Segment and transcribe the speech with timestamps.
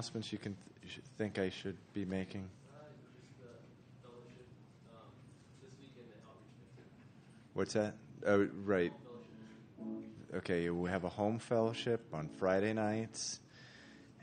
[0.00, 2.48] announcements you can you think I should be making?
[7.54, 7.96] What's that?
[8.24, 8.92] Oh, right.
[10.32, 13.40] Okay, we have a home fellowship on Friday nights,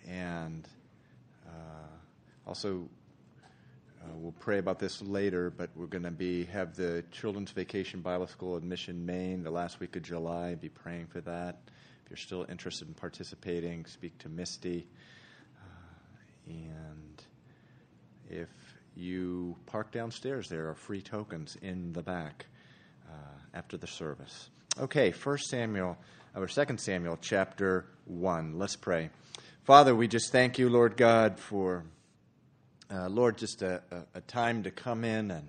[0.08, 0.66] and
[1.46, 2.88] uh, also
[4.02, 5.50] uh, we'll pray about this later.
[5.50, 9.52] But we're going to be have the Children's Vacation Bible School in Mission, Maine, the
[9.52, 10.56] last week of July.
[10.56, 11.58] Be praying for that.
[12.06, 14.88] If you're still interested in participating, speak to Misty.
[16.48, 17.24] And
[18.30, 18.50] if
[18.96, 22.46] you park downstairs, there are free tokens in the back
[23.10, 24.50] uh, after the service.
[24.80, 25.98] Okay, First Samuel,
[26.36, 28.58] or Second Samuel, chapter one.
[28.58, 29.10] Let's pray.
[29.64, 31.86] Father, we just thank you, Lord God, for
[32.92, 35.48] uh, Lord, just a, a, a, time to come in and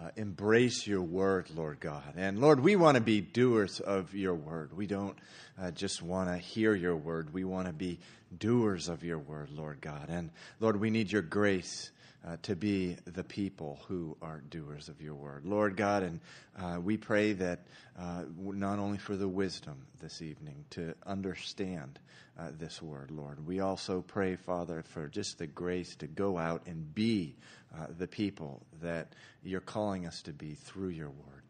[0.00, 2.14] uh, embrace your word, Lord God.
[2.16, 4.76] And Lord, we want to be doers of your word.
[4.76, 5.16] We don't
[5.60, 7.32] uh, just want to hear your word.
[7.34, 7.98] We want to be
[8.36, 10.06] doers of your word, Lord God.
[10.08, 10.30] And
[10.60, 11.90] Lord, we need your grace.
[12.26, 15.46] Uh, to be the people who are doers of your word.
[15.46, 16.20] Lord God, and
[16.58, 17.60] uh, we pray that
[17.96, 22.00] uh, not only for the wisdom this evening to understand
[22.36, 26.66] uh, this word, Lord, we also pray, Father, for just the grace to go out
[26.66, 27.36] and be
[27.72, 31.42] uh, the people that you're calling us to be through your word.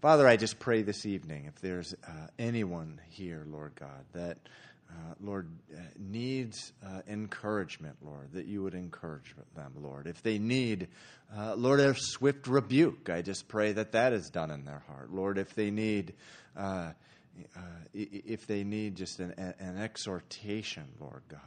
[0.00, 4.38] Father, I just pray this evening if there's uh, anyone here, Lord God, that
[4.88, 10.06] uh, Lord, uh, needs uh, encouragement, Lord, that you would encourage them, Lord.
[10.06, 10.88] If they need,
[11.36, 15.12] uh, Lord, a swift rebuke, I just pray that that is done in their heart.
[15.12, 16.14] Lord, if they need,
[16.56, 16.92] uh,
[17.56, 17.60] uh,
[17.92, 21.40] if they need just an, an, exhortation, Lord God,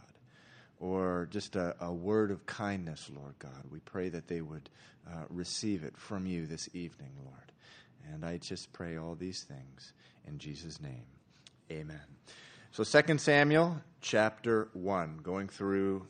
[0.80, 4.70] or just a, a, word of kindness, Lord God, we pray that they would
[5.30, 7.52] receive it from you this evening, Lord.
[8.14, 9.94] And I just pray all these things
[10.28, 11.06] in Jesus' name.
[11.72, 12.02] Amen.
[12.72, 16.06] So, 2 Samuel chapter 1, going through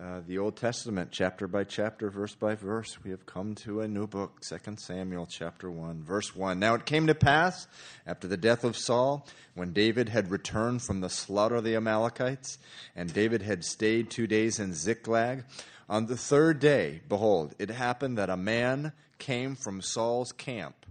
[0.00, 3.88] uh, the Old Testament chapter by chapter, verse by verse, we have come to a
[3.88, 6.60] new book, 2 Samuel chapter 1, verse 1.
[6.60, 7.66] Now it came to pass,
[8.06, 12.58] after the death of Saul, when David had returned from the slaughter of the Amalekites,
[12.94, 15.44] and David had stayed two days in Ziklag,
[15.88, 20.86] on the third day, behold, it happened that a man came from Saul's camp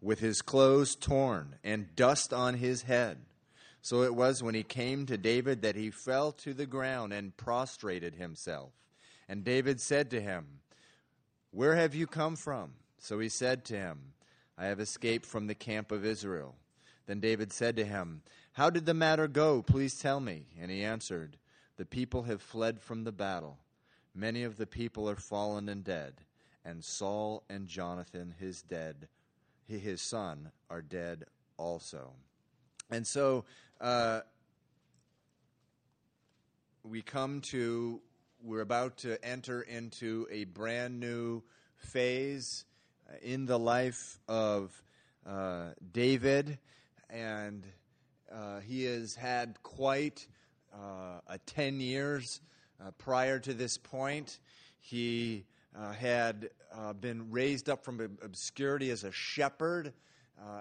[0.00, 3.18] with his clothes torn and dust on his head.
[3.84, 7.36] So it was when he came to David that he fell to the ground and
[7.36, 8.72] prostrated himself.
[9.28, 10.46] And David said to him,
[11.50, 12.72] Where have you come from?
[12.96, 14.14] So he said to him,
[14.56, 16.54] I have escaped from the camp of Israel.
[17.04, 18.22] Then David said to him,
[18.54, 19.60] How did the matter go?
[19.60, 20.46] Please tell me.
[20.58, 21.36] And he answered,
[21.76, 23.58] The people have fled from the battle.
[24.14, 26.14] Many of the people are fallen and dead,
[26.64, 29.08] and Saul and Jonathan, his dead,
[29.68, 31.26] his son, are dead
[31.58, 32.12] also.
[32.90, 33.44] And so
[33.80, 34.20] uh,
[36.82, 38.00] we come to,
[38.42, 41.42] we're about to enter into a brand new
[41.76, 42.64] phase
[43.08, 44.82] uh, in the life of
[45.26, 46.58] uh, David,
[47.10, 47.66] and
[48.32, 50.26] uh, he has had quite
[50.72, 52.40] uh, a 10 years
[52.98, 54.40] prior to this point.
[54.78, 55.46] He
[55.98, 56.50] had
[57.00, 59.94] been raised up from obscurity as a shepherd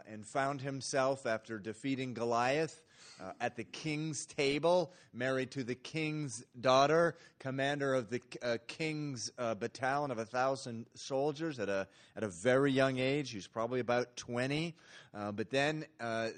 [0.07, 2.82] and found himself after defeating Goliath
[3.21, 9.31] uh, at the king's table, married to the king's daughter, commander of the uh, king's
[9.37, 13.31] uh, battalion of a thousand soldiers at a, at a very young age.
[13.31, 14.75] He was probably about 20.
[15.13, 16.29] Uh, but then uh,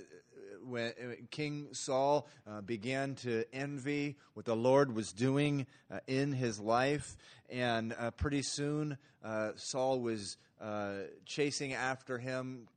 [0.67, 6.31] when uh, King Saul uh, began to envy what the Lord was doing uh, in
[6.31, 7.15] his life,
[7.49, 8.97] and uh, pretty soon
[9.55, 10.37] Saul was
[11.25, 12.67] chasing after him,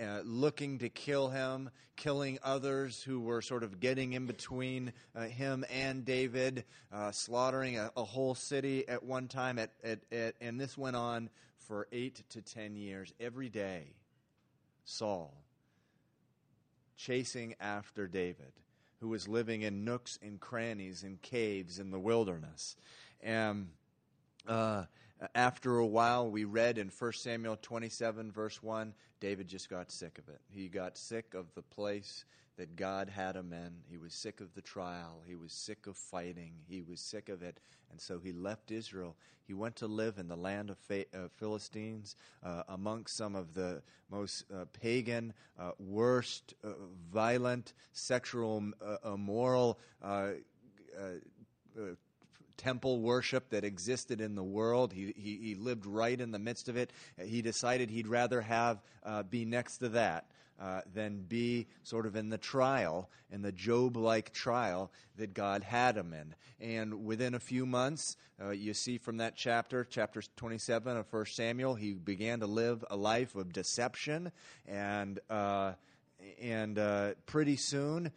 [0.00, 5.22] uh, looking to kill him, killing others who were sort of getting in between uh,
[5.22, 9.58] him and David, uh, slaughtering a, a, whole city at one time.
[9.58, 13.12] At, at, at, and this went on for eight to ten years.
[13.20, 13.94] Every day,
[14.84, 15.34] Saul
[16.96, 18.52] chasing after David,
[19.00, 22.76] who was living in nooks and crannies and caves in the wilderness.
[23.20, 23.68] And
[24.46, 24.84] uh,
[25.34, 30.18] after a while, we read in 1 Samuel 27, verse 1, David just got sick
[30.18, 30.40] of it.
[30.50, 32.24] He got sick of the place
[32.58, 33.72] that God had him in.
[33.88, 35.22] He was sick of the trial.
[35.24, 36.54] He was sick of fighting.
[36.68, 37.60] He was sick of it.
[37.92, 39.14] And so he left Israel.
[39.46, 43.82] He went to live in the land of uh, Philistines uh, amongst some of the
[44.10, 46.70] most uh, pagan, uh, worst, uh,
[47.12, 49.41] violent, sexual, uh, immoral
[52.62, 54.92] temple worship that existed in the world.
[54.92, 56.92] He, he, he, lived right in the midst of it.
[57.20, 60.26] He decided he'd rather have uh, be next to that
[60.60, 65.64] uh, than be sort of in the trial, in the Job like trial that God
[65.64, 66.34] had him in.
[66.60, 71.26] And within a few months, uh, you see from that chapter, chapter 27 of 1
[71.26, 74.30] Samuel, he began to live a life of deception.
[74.66, 75.72] And, uh,
[76.40, 78.12] and uh, pretty soon,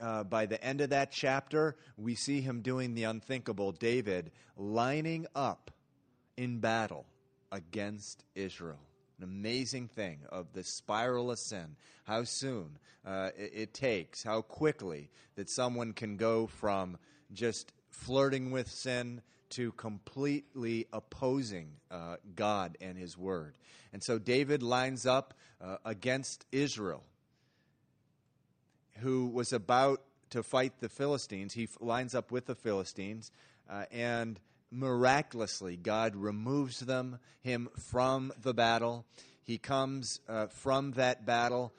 [0.00, 3.72] uh, by the end of that chapter, we see him doing the unthinkable.
[3.72, 5.70] David lining up
[6.36, 7.06] in battle
[7.50, 8.80] against Israel
[9.18, 14.42] an amazing thing of the spiral of sin, how soon uh, it, it, takes, how
[14.42, 16.98] quickly that someone can go from
[17.32, 23.56] just flirting with sin to completely opposing uh, God and His Word.
[23.92, 27.04] And so David lines up uh, against Israel,
[28.98, 31.54] who was about to fight the Philistines.
[31.54, 33.30] He lines up with the Philistines
[33.68, 34.38] uh, and
[34.70, 39.04] miraculously, God removes them, him from the battle.
[39.44, 41.72] He comes uh, from that battle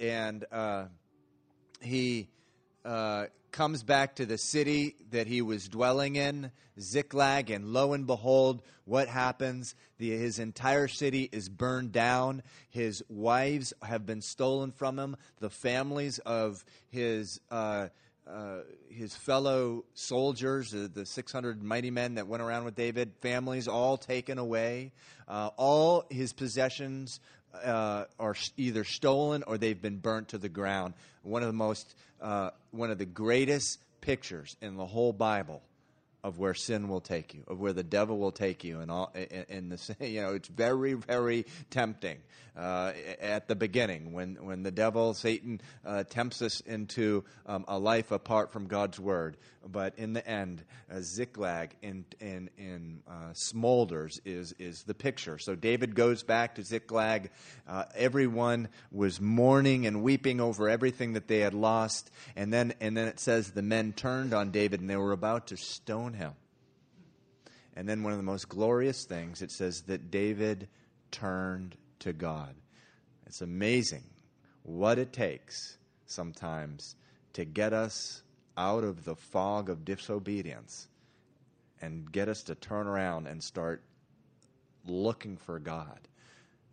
[0.00, 0.86] and uh,
[1.80, 2.28] he
[2.84, 6.50] uh, comes back to the city that he was dwelling in,
[6.80, 9.74] Ziklag, and lo and behold, what happens?
[9.98, 12.42] The, his entire city is burned down.
[12.70, 15.16] His wives have been stolen from him.
[15.38, 17.88] The families of his uh,
[18.28, 18.58] uh,
[18.88, 24.38] his fellow soldiers, the 600 mighty men that went around with David, families all taken
[24.38, 24.92] away.
[25.26, 27.20] Uh, all his possessions
[27.64, 30.94] uh, are either stolen or they've been burnt to the ground.
[31.22, 35.62] One of the most, uh, one of the greatest pictures in the whole Bible
[36.24, 39.12] of where sin will take you, of where the devil will take you, and all.
[39.48, 42.18] In the you know, it's very, very tempting
[42.56, 47.78] uh, at the beginning when when the devil, Satan, uh, tempts us into um, a
[47.78, 49.36] life apart from God's word.
[49.70, 55.38] But in the end, uh, Ziklag in in in uh, smolders is is the picture.
[55.38, 57.30] So David goes back to Ziklag.
[57.68, 62.96] Uh, everyone was mourning and weeping over everything that they had lost, and then and
[62.96, 66.32] then it says the men turned on David and they were about to stone him.
[67.74, 70.68] And then one of the most glorious things, it says that David
[71.10, 72.54] turned to God.
[73.26, 74.02] It's amazing
[74.62, 76.96] what it takes sometimes
[77.32, 78.22] to get us
[78.56, 80.88] out of the fog of disobedience
[81.80, 83.82] and get us to turn around and start
[84.86, 86.00] looking for God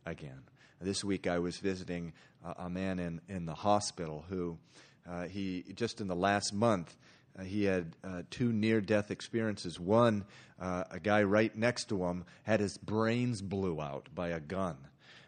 [0.06, 0.42] again.
[0.82, 2.14] This week I was visiting
[2.58, 4.58] a man in, in the hospital who
[5.10, 6.96] uh, he just in the last month
[7.38, 9.80] uh, he had uh, two near death experiences.
[9.80, 10.26] One,
[10.60, 14.78] uh, a guy right next to him had his brains blew out by a gun.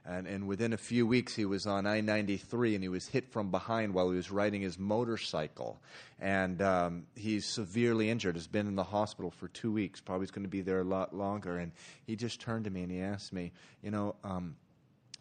[0.06, 3.32] And, and within a few weeks, he was on I 93 and he was hit
[3.32, 5.80] from behind while he was riding his motorcycle.
[6.20, 10.32] And um, he's severely injured, has been in the hospital for two weeks, probably is
[10.32, 11.60] going to be there a lot longer.
[11.60, 11.72] And
[12.08, 13.52] he just turned to me and he asked me,
[13.84, 14.56] You know, um,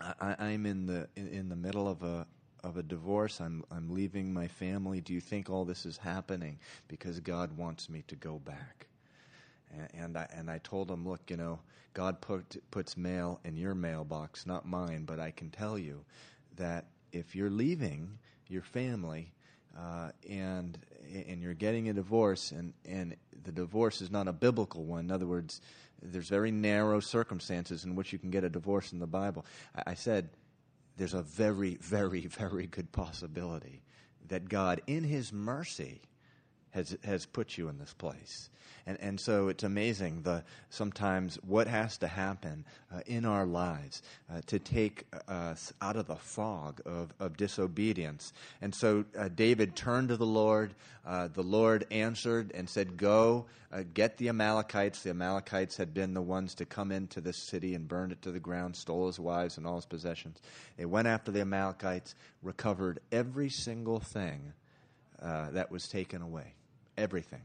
[0.01, 2.27] I, am in the in, in the middle of a
[2.65, 3.41] of a divorce.
[3.41, 5.01] I'm, I'm leaving my family.
[5.01, 8.87] Do you think all this is happening because God wants me to go back?
[9.95, 11.61] And, I, and I told him, look, you know,
[11.95, 16.05] God put, puts mail in your mailbox, not mine, but I can tell you
[16.57, 18.19] that if you're leaving
[18.49, 19.33] your family,
[19.79, 20.79] uh, and
[21.27, 25.07] and you're getting a divorce, and, and the divorce is not a biblical one.
[25.07, 25.61] In other words,
[26.03, 29.45] there's very narrow circumstances in which you can get a divorce in the Bible.
[29.75, 30.31] I, I said,
[30.97, 33.83] there's a very, very, very good possibility
[34.29, 36.03] that God, in His mercy,
[36.71, 38.51] has has put you in this place.
[38.87, 44.03] And and so it's amazing the sometimes what has to happen uh, in our lives
[44.31, 48.33] uh, to take us out of the fog of, of disobedience.
[48.61, 50.75] And so uh, David turned to the Lord.
[51.07, 56.15] Uh, the Lord answered and said, "Go uh, get the Amalekites." The Amalekites had been
[56.15, 59.19] the ones to come into this city and burned it to the ground, stole his
[59.19, 60.41] wives and all his possessions.
[60.77, 64.53] They went after the Amalekites, recovered every single thing
[65.21, 66.55] uh, that was taken away
[66.97, 67.43] everything.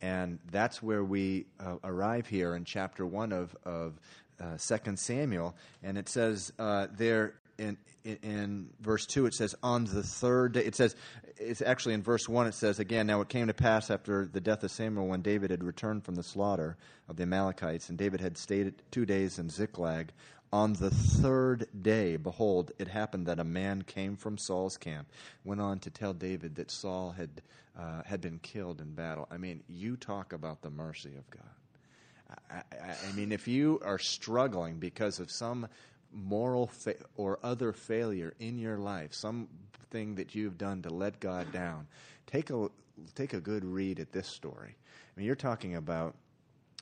[0.00, 3.98] And that's where we uh, arrive here in chapter 1 of, of
[4.40, 5.56] uh, 2 Samuel.
[5.82, 10.52] And it says uh, there in, in, in, verse 2, it says, on the third
[10.52, 10.64] day.
[10.64, 10.96] It says,
[11.38, 14.40] it's actually in verse 1, it says, again, now it came to pass after the
[14.40, 16.76] death of Samuel when David had returned from the slaughter
[17.08, 20.12] of the Amalekites, and David had stayed two days in Ziklag
[20.54, 25.08] on the third day, behold, it happened that a man came from Saul's camp,
[25.42, 27.42] went on to tell David that Saul had,
[27.76, 29.26] uh, had been killed in battle.
[29.32, 32.38] I mean, you talk about the mercy of God.
[32.48, 35.66] I, I, I mean, if you are struggling because of some
[36.12, 41.50] moral fa- or other failure in your life, something that you've done to let God
[41.50, 41.88] down,
[42.28, 42.68] take a
[43.16, 44.76] take a good read at this story.
[44.76, 46.14] I mean, you're talking about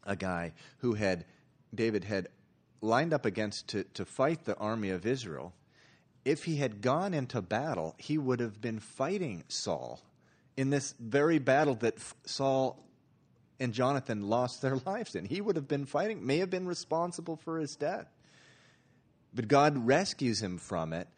[0.04, 1.24] a guy who had,
[1.74, 2.28] David had
[2.82, 5.54] lined up against to, to fight the army of Israel.
[6.24, 10.00] If he had gone into battle, he would have been fighting Saul
[10.56, 12.78] in this very battle that Saul
[13.58, 15.24] and Jonathan lost their lives in.
[15.24, 18.08] He would have been fighting, may have been responsible for his death.
[19.34, 21.08] But God rescues him from it.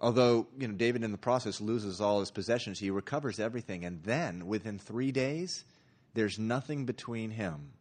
[0.00, 3.84] Although, you know, David in the process loses all his possessions, he recovers everything.
[3.84, 5.64] And then, within three days,
[6.14, 7.72] there's nothing between him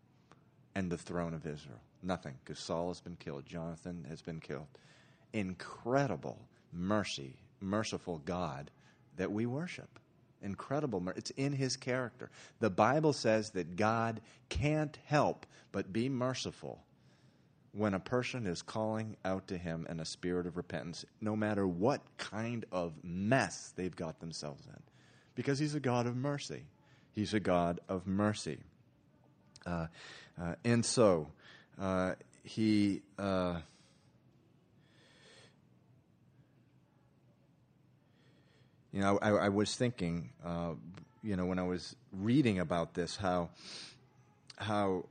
[0.79, 1.81] and the throne of Israel.
[2.01, 4.67] Nothing, because Saul has been killed, Jonathan has been killed.
[5.33, 6.39] Incredible
[6.71, 8.71] mercy, merciful God
[9.17, 10.00] that we worship.
[10.41, 11.03] Incredible.
[11.17, 12.31] It's in his character.
[12.62, 16.81] The Bible says that God can't help but be merciful
[17.74, 21.67] when a person is calling out to him in a spirit of repentance, no matter
[21.67, 24.81] what kind of mess they've got themselves in,
[25.36, 26.63] because he's a God of mercy.
[27.12, 28.59] He's a God of mercy.
[29.65, 29.88] Uh,
[30.41, 31.27] uh, and so,
[31.79, 33.01] uh, he.
[33.17, 33.60] Uh,
[38.91, 40.74] you know, I, I was thinking, uh,
[41.22, 43.50] you know, when I was reading about this, how
[44.58, 45.05] how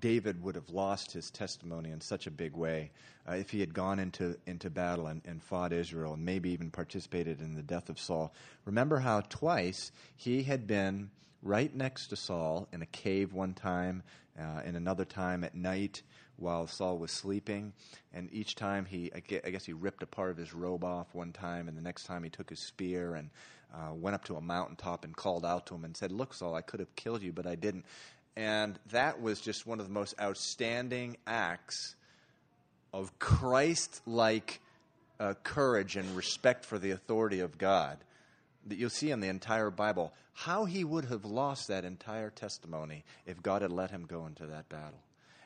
[0.00, 2.90] David would have lost his testimony in such a big way
[3.28, 6.70] uh, if he had gone into, into battle and, and fought Israel and maybe even
[6.70, 8.32] participated in the death of Saul.
[8.64, 11.10] Remember how twice he had been
[11.42, 14.02] right next to Saul in a cave one time,
[14.38, 16.02] uh, and another time at night
[16.36, 17.72] while Saul was sleeping.
[18.12, 21.32] And each time he, I guess he ripped a part of his robe off one
[21.32, 23.30] time, and the next time he took his spear and
[23.74, 26.54] uh, went up to a mountaintop and called out to him and said, Look, Saul,
[26.54, 27.86] I could have killed you, but I didn't.
[28.36, 31.96] And that was just one of the most outstanding acts
[32.92, 34.60] of Christ like
[35.20, 37.98] uh, courage and respect for the authority of God
[38.66, 40.12] that you'll see in the entire Bible.
[40.32, 44.46] How he would have lost that entire testimony if God had let him go into
[44.46, 45.00] that battle.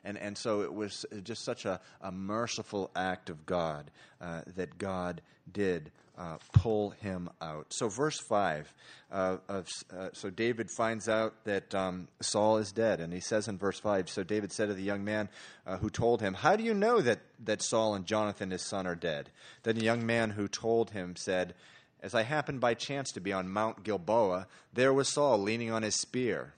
[0.04, 4.78] And, and so it was just such a, a merciful act of God uh, that
[4.78, 5.20] God
[5.52, 7.66] did uh, pull him out.
[7.70, 8.72] So, verse 5
[9.10, 9.68] uh, of,
[10.12, 14.08] so David finds out that um, Saul is dead, and he says in verse 5
[14.08, 15.28] So David said to the young man
[15.66, 18.86] uh, who told him, How do you know that, that Saul and Jonathan his son
[18.86, 19.28] are dead?
[19.62, 21.54] Then the young man who told him said,
[22.02, 25.82] As I happened by chance to be on Mount Gilboa, there was Saul leaning on
[25.82, 26.54] his spear.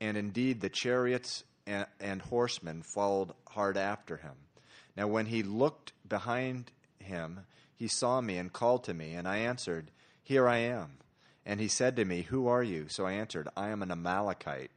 [0.00, 4.34] And indeed, the chariots and, and horsemen followed hard after him.
[4.96, 7.40] Now, when he looked behind him,
[7.74, 9.90] he saw me and called to me, and I answered,
[10.22, 10.98] Here I am.
[11.46, 12.86] And he said to me, Who are you?
[12.88, 14.70] So I answered, I am an Amalekite.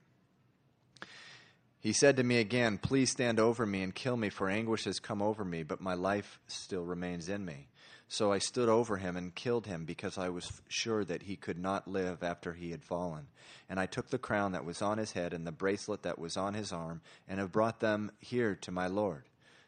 [1.80, 5.00] He said to me again, Please stand over me and kill me, for anguish has
[5.00, 7.68] come over me, but my life still remains in me.
[8.10, 11.60] So I stood over him and killed him, because I was sure that he could
[11.60, 13.28] not live after he had fallen.
[13.70, 16.38] And I took the crown that was on his head and the bracelet that was
[16.38, 19.24] on his arm, and have brought them here to my Lord.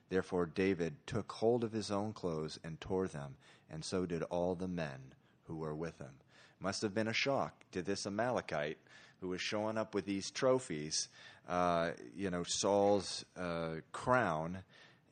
[0.09, 3.35] Therefore David took hold of his own clothes and tore them,
[3.69, 6.13] and so did all the men who were with him.
[6.59, 8.77] Must have been a shock to this Amalekite
[9.21, 11.09] who was showing up with these trophies,
[11.47, 14.59] uh, you know, Saul's uh, crown,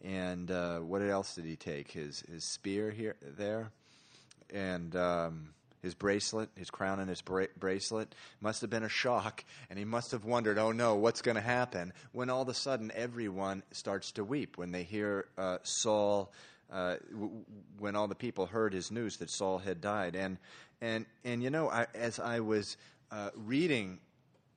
[0.03, 1.91] and uh, what else did he take?
[1.91, 3.71] His his spear here there,
[4.53, 5.49] and um,
[5.81, 9.85] his bracelet, his crown and his bra- bracelet must have been a shock, and he
[9.85, 11.93] must have wondered, oh no, what's going to happen?
[12.11, 16.31] When all of a sudden everyone starts to weep when they hear uh, Saul,
[16.71, 17.31] uh, w-
[17.79, 20.15] when all the people heard his news that Saul had died.
[20.15, 20.37] And,
[20.81, 22.75] and, and you know, I, as I was
[23.11, 23.99] uh, reading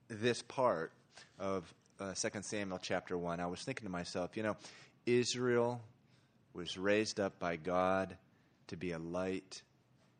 [0.08, 0.92] this part
[1.38, 4.56] of uh, 2 Samuel chapter 1, I was thinking to myself, you know,
[5.18, 5.80] Israel
[6.52, 8.16] was raised up by God
[8.68, 9.62] to be a light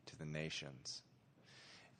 [0.07, 1.01] to the nations.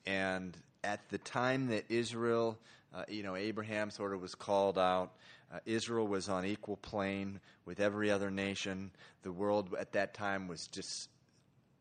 [0.06, 2.58] And at the time that Israel,
[2.94, 5.12] uh, you know, Abraham sort of was called out,
[5.52, 8.90] uh, Israel was on equal plane with every other nation.
[9.22, 11.08] The world at that time was just,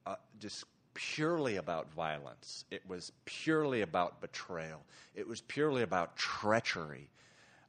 [0.06, 2.66] uh, just purely about violence.
[2.70, 4.82] It was purely about betrayal.
[5.16, 7.10] It was purely about treachery,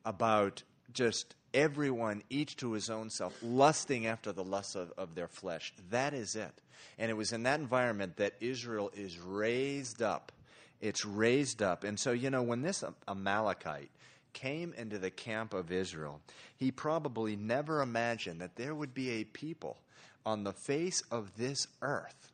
[0.05, 5.29] about just everyone, each to his own self, lusting after the lusts of, of their
[5.29, 5.73] flesh.
[5.91, 6.61] That is it.
[6.99, 10.33] And it was in that environment that Israel is raised up.
[10.81, 11.85] It's raised up.
[11.85, 13.91] And so, you know, when this Amalekite
[14.33, 16.21] came into the camp of Israel,
[16.57, 19.79] he probably never imagined that there would be a people
[20.25, 22.33] on the face of this earth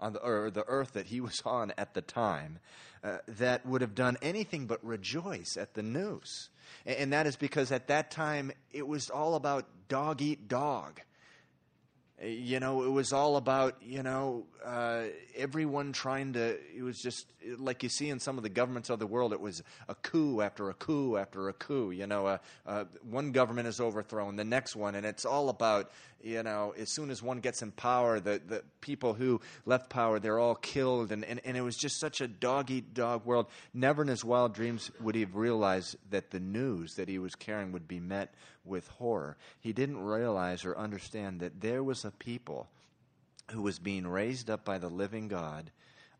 [0.00, 2.58] on the, or the earth that he was on at the time,
[3.02, 6.50] uh, that would have done anything but rejoice at the news.
[6.86, 11.00] And, that is because at that time it was all about dog eat dog.
[12.22, 15.04] You know, it was all about, you know, uh,
[15.36, 18.98] everyone trying to, it was just, like you see in some of the governments of
[18.98, 21.90] the world, it was a coup after a coup after a coup.
[21.90, 25.90] You know, uh, uh, one government is overthrown, the next one, and it's all about
[26.22, 30.18] you know, as soon as one gets in power, the, the people who left power,
[30.18, 31.12] they're all killed.
[31.12, 33.46] And, and, and it was just such a dog eat dog world.
[33.72, 37.34] Never in his wild dreams would he have realized that the news that he was
[37.34, 39.36] carrying would be met with horror.
[39.60, 42.68] He didn't realize or understand that there was a people
[43.52, 45.70] who was being raised up by the living God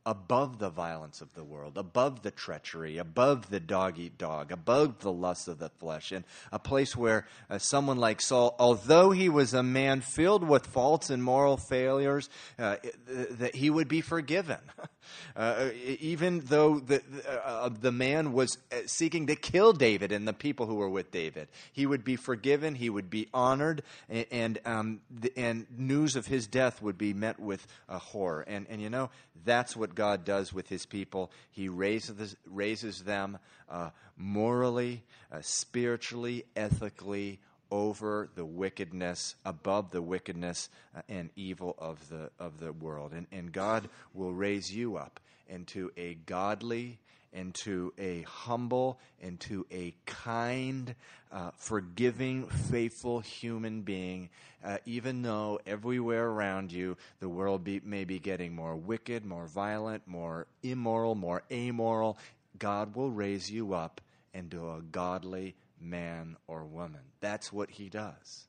[0.08, 5.00] above the violence of the world, above the treachery, above the dog eat dog, above
[5.00, 9.28] the lust of the flesh, and a place where uh, someone like Saul, although he
[9.28, 14.56] was a man filled with faults and moral failures, uh, that he would be forgiven.
[15.36, 17.02] Uh, even though the,
[17.44, 21.10] uh, the man was uh, seeking to kill David and the people who were with
[21.10, 26.16] David, he would be forgiven, he would be honored, and, and, um, the, and news
[26.16, 28.44] of his death would be met with a horror.
[28.46, 29.10] And, and you know,
[29.44, 31.30] that's what God does with his people.
[31.50, 33.38] He raises, raises them
[33.68, 37.38] uh, morally, uh, spiritually, ethically,
[37.70, 43.12] over the wickedness, above the wickedness uh, and evil of the, of the world.
[43.12, 46.98] And, and God will raise you up into a godly,
[47.32, 50.94] into a humble, into a kind,
[51.30, 54.30] uh, forgiving, faithful human being,
[54.64, 59.46] uh, even though everywhere around you the world be, may be getting more wicked, more
[59.46, 62.18] violent, more immoral, more amoral.
[62.58, 64.00] God will raise you up
[64.34, 67.00] into a godly, man or woman.
[67.20, 68.46] That's what he does.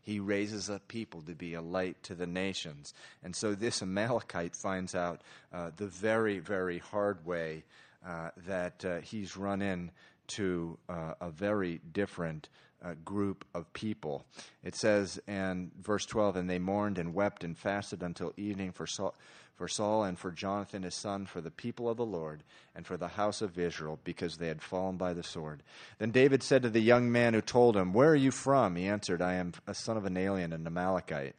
[0.00, 2.92] He raises up people to be a light to the nations.
[3.22, 5.20] And so this Amalekite finds out
[5.52, 7.64] uh, the very, very hard way
[8.04, 12.48] uh, that uh, he's run into uh, a very different
[12.84, 14.26] uh, group of people.
[14.64, 18.88] It says in verse 12, and they mourned and wept and fasted until evening for
[19.62, 22.42] for Saul and for Jonathan his son, for the people of the Lord,
[22.74, 25.62] and for the house of Israel, because they had fallen by the sword.
[26.00, 28.74] Then David said to the young man who told him, Where are you from?
[28.74, 31.36] He answered, I am a son of an alien, an Amalekite.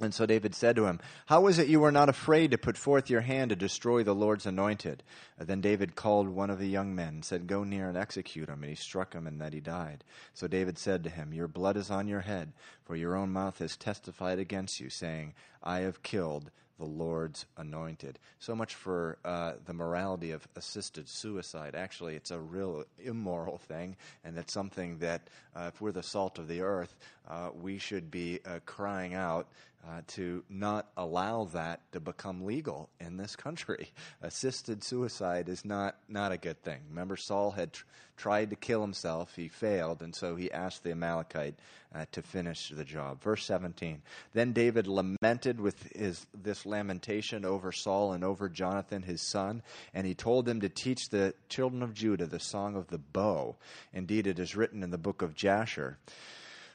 [0.00, 2.76] And so David said to him, How is it you were not afraid to put
[2.76, 5.02] forth your hand to destroy the Lord's anointed?
[5.36, 8.62] Then David called one of the young men and said, Go near and execute him.
[8.62, 10.04] And he struck him, and that he died.
[10.34, 12.52] So David said to him, Your blood is on your head,
[12.84, 15.34] for your own mouth has testified against you, saying,
[15.64, 18.18] I have killed the Lord's anointed.
[18.40, 21.74] So much for uh, the morality of assisted suicide.
[21.76, 26.38] Actually, it's a real immoral thing, and it's something that, uh, if we're the salt
[26.38, 26.96] of the earth,
[27.28, 29.46] uh, we should be uh, crying out
[29.86, 33.90] uh, to not allow that to become legal in this country.
[34.22, 36.80] Assisted suicide is not, not a good thing.
[36.90, 37.84] Remember, Saul had tr-
[38.16, 41.54] tried to kill himself, he failed, and so he asked the Amalekite
[41.94, 43.22] uh, to finish the job.
[43.22, 44.02] Verse 17
[44.34, 49.62] Then David lamented with his, this lamentation over Saul and over Jonathan, his son,
[49.94, 53.56] and he told them to teach the children of Judah the song of the bow.
[53.94, 55.96] Indeed, it is written in the book of Jasher.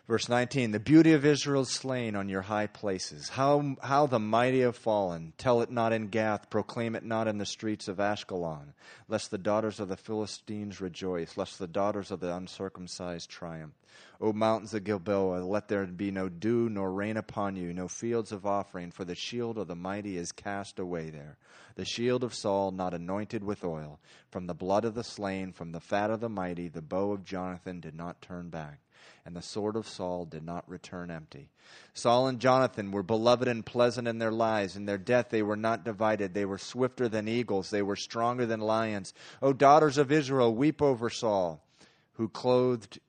[0.08, 3.30] Verse 19, the beauty of Israel is slain on your high places.
[3.30, 5.34] How, how the mighty have fallen.
[5.40, 8.76] Tell it not in Gath, proclaim it not in the streets of Ashkelon,
[9.08, 13.74] lest the daughters of the Philistines rejoice, lest the daughters of the uncircumcised triumph.
[14.22, 18.32] O mountains of Gilboa, let there be no dew nor rain upon you, no fields
[18.32, 21.40] of offering, for the shield of the mighty is cast away there.
[21.78, 24.00] The shield of Saul not anointed with oil.
[24.30, 27.26] From the blood of the slain, from the fat of the mighty, the bow of
[27.26, 28.82] Jonathan did not turn back
[29.26, 31.50] and the sword of Saul did not return empty.
[31.94, 34.76] Saul and Jonathan were beloved and pleasant in their lives.
[34.76, 36.34] In their death, they were not divided.
[36.34, 37.72] They were swifter than eagles.
[37.72, 39.14] They were stronger than lions.
[39.42, 41.64] O daughters of Israel, weep over Saul,
[42.14, 43.00] who clothed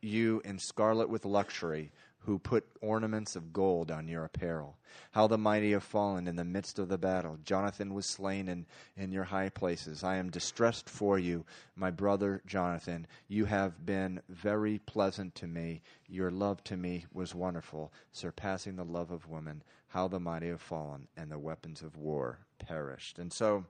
[0.00, 1.92] you in scarlet with luxury
[2.26, 4.76] who put ornaments of gold on your apparel.
[5.12, 7.38] How the mighty have fallen in the midst of the battle.
[7.44, 10.02] Jonathan was slain in, in your high places.
[10.02, 11.44] I am distressed for you,
[11.76, 13.06] my brother Jonathan.
[13.28, 15.82] You have been very pleasant to me.
[16.08, 19.62] Your love to me was wonderful, surpassing the love of women.
[19.88, 23.20] How the mighty have fallen, and the weapons of war perished.
[23.20, 23.64] And so,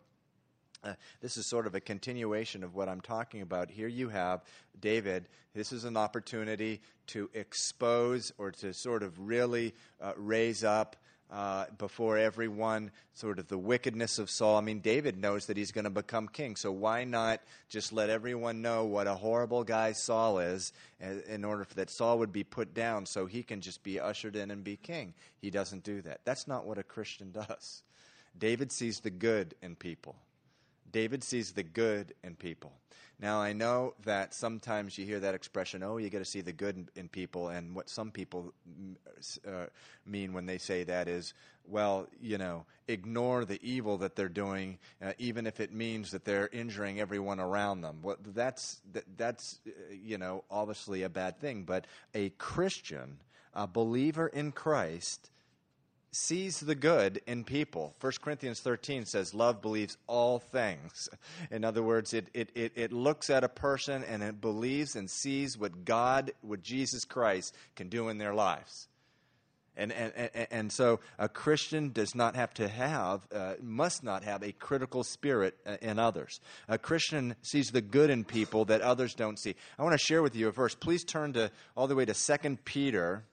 [0.85, 3.71] uh, this is sort of a continuation of what I'm talking about.
[3.71, 4.43] Here you have
[4.81, 5.29] David.
[5.55, 10.97] This is an opportunity to expose or to sort of really uh, raise up
[11.31, 14.57] uh, before everyone sort of the wickedness of Saul.
[14.57, 18.11] I mean, David knows that he's going to become king, so why not just let
[18.11, 22.33] everyone know what a horrible guy Saul is uh, in order for that Saul would
[22.33, 25.15] be put down so he can just be ushered in and be king?
[25.41, 26.21] He doesn't do that.
[26.25, 27.83] That's not what a Christian does.
[28.39, 30.17] David sees the good in people.
[30.97, 32.73] David sees the good in people.
[33.21, 36.55] Now, I know that sometimes you hear that expression, oh, you got to see the
[36.55, 37.51] good in, in, people.
[37.51, 38.55] And what some people
[39.47, 39.67] uh,
[40.07, 41.35] mean when they say that is,
[41.69, 46.25] well, you know, ignore the evil that they're doing, uh, even if it means that
[46.25, 47.99] they're injuring everyone around them.
[48.03, 49.71] Well, that's, that, that's uh,
[50.03, 51.65] you know, obviously a bad thing.
[51.65, 53.19] But a Christian,
[53.53, 55.31] a believer in Christ,
[56.17, 57.95] sees the good in people.
[58.01, 61.09] 1 Corinthians 13 says, Love believes all things.
[61.51, 65.11] In other words, it, it, it, it, looks at a person and it believes and
[65.11, 68.89] sees what God, what Jesus Christ can do in their lives.
[69.79, 74.43] And, and, and, so a Christian does not have to have, uh, must not have
[74.43, 76.41] a critical spirit uh, in others.
[76.67, 79.55] A Christian sees the good in people that others don't see.
[79.79, 80.75] I want to share with you a verse.
[80.75, 83.25] Please turn to all the way to 2 Peter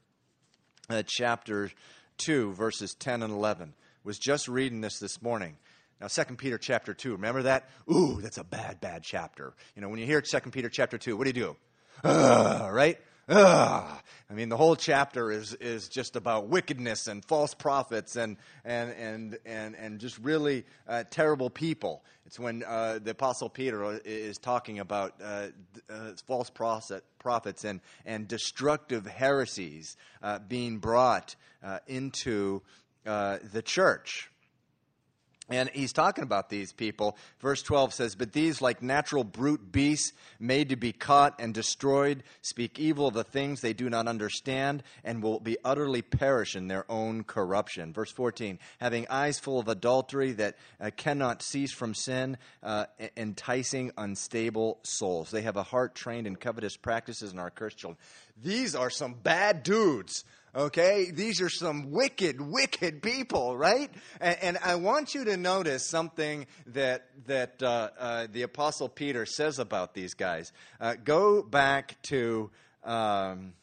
[0.90, 1.72] uh, chapter
[2.18, 3.74] 2, verses 10 and 11.
[4.04, 5.58] Was just reading this this morning.
[6.02, 7.70] Now, 2 Peter chapter 2, remember that?
[7.90, 9.54] Ooh, that's a bad, bad chapter.
[9.76, 11.56] You know, when you hear 2 Peter chapter 2, what do you do?
[12.04, 13.00] Ugh, right?
[13.30, 14.00] Ugh.
[14.30, 18.92] I mean, the whole chapter is, is just about wickedness and false prophets and, and,
[18.92, 22.04] and, and, and just really uh, terrible people.
[22.26, 25.48] It's when uh, the Apostle Peter is talking about uh,
[25.90, 32.62] uh false prophets and, and destructive heresies uh, being brought uh, into
[33.06, 34.32] the church.
[35.50, 37.18] And he's talking about these people.
[37.40, 42.24] Verse 12 says, But these, like natural brute beasts, made to be caught and destroyed,
[42.42, 46.70] speak evil of the things they do not understand, and will be utterly perish in
[46.70, 47.92] their own corruption.
[47.92, 52.86] Verse 14, having eyes full of adultery that uh, cannot cease from sin, uh,
[53.18, 55.30] enticing unstable souls.
[55.30, 58.00] They have a heart trained in covetous practices and are cursed children.
[58.42, 60.24] These are some bad dudes.
[60.56, 61.12] Okay?
[61.12, 63.92] These are some wicked, wicked people, right?
[64.20, 69.26] And, and I want you to notice something that, that uh, uh, the Apostle Peter
[69.26, 70.52] says about these guys.
[70.80, 72.52] Uh, go back to.
[72.84, 73.54] Um,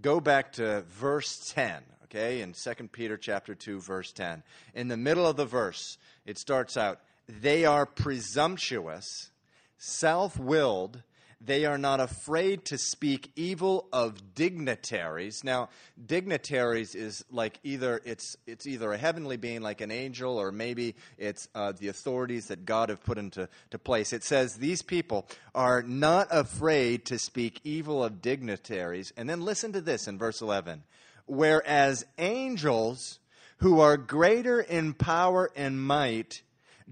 [0.00, 4.42] go back to verse 10 okay in 2 peter chapter 2 verse 10
[4.74, 9.30] in the middle of the verse it starts out they are presumptuous
[9.78, 11.02] self-willed
[11.40, 15.44] they are not afraid to speak evil of dignitaries.
[15.44, 15.68] Now,
[16.04, 20.96] dignitaries is like either it's it's either a heavenly being like an angel, or maybe
[21.16, 24.12] it's uh, the authorities that God have put into to place.
[24.12, 29.12] It says these people are not afraid to speak evil of dignitaries.
[29.16, 30.82] And then listen to this in verse eleven.
[31.26, 33.20] Whereas angels
[33.58, 36.42] who are greater in power and might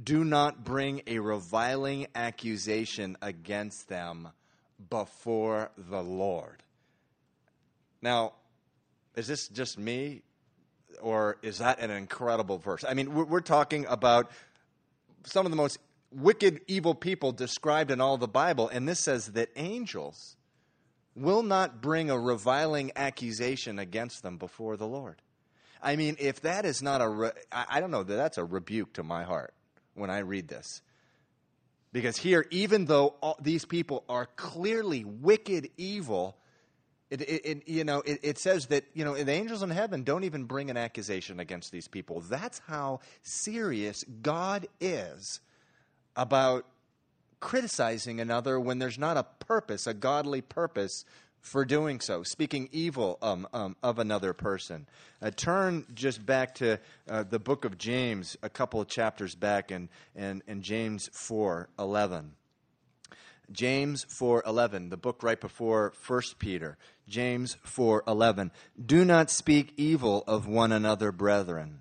[0.01, 4.29] do not bring a reviling accusation against them
[4.91, 6.63] before the Lord.
[8.03, 8.33] Now,
[9.17, 10.23] is this just me,
[11.01, 12.85] or is that an incredible verse?
[12.87, 14.31] I mean, we're, talking about
[15.25, 15.79] some of the most
[16.13, 20.37] wicked, evil people described in all the Bible, and this says that angels
[21.15, 25.23] will not bring a reviling accusation against them before the Lord.
[25.83, 29.03] I mean, if that is not a, re- I don't know, that's a rebuke to
[29.03, 29.55] my heart
[29.95, 30.83] when I read this.
[31.93, 36.37] Because here, even though these people are clearly wicked, evil,
[37.11, 40.25] it, it, it you know, it, says that you know the angels in heaven don't
[40.25, 42.21] even bring an accusation against these people.
[42.21, 45.41] That's how serious God is
[46.17, 46.67] about
[47.41, 51.05] criticizing another when there's not a purpose, a godly purpose
[51.47, 54.85] for doing so, speaking evil um, um, of another person.
[55.23, 56.79] Uh, turn just back to
[57.09, 61.69] uh, the book of James, a couple of chapters back, in, in, in James 4
[61.79, 62.33] 11.
[63.53, 66.77] James 4:11, the book right before 1 Peter.
[67.07, 68.51] James 4:11.
[68.85, 71.79] Do not speak evil of one another, brethren.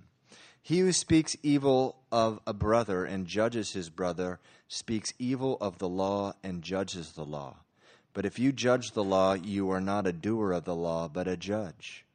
[0.62, 5.90] He who speaks evil of a brother and judges his brother speaks evil of the
[5.90, 7.65] law and judges the law.
[8.16, 11.28] But if you judge the law, you are not a doer of the law, but
[11.28, 12.06] a judge.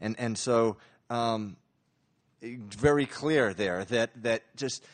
[0.00, 0.76] And, and so,
[1.10, 1.56] um,
[2.40, 4.84] very clear there that, that just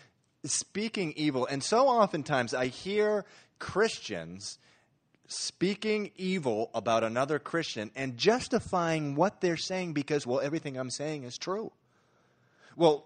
[0.45, 3.27] speaking evil, and so oftentimes I hear
[3.59, 4.59] Christians
[5.27, 11.25] speaking evil about another Christian and justifying what they're saying because, well, everything I'm saying
[11.25, 11.73] is true.
[12.77, 13.05] Well,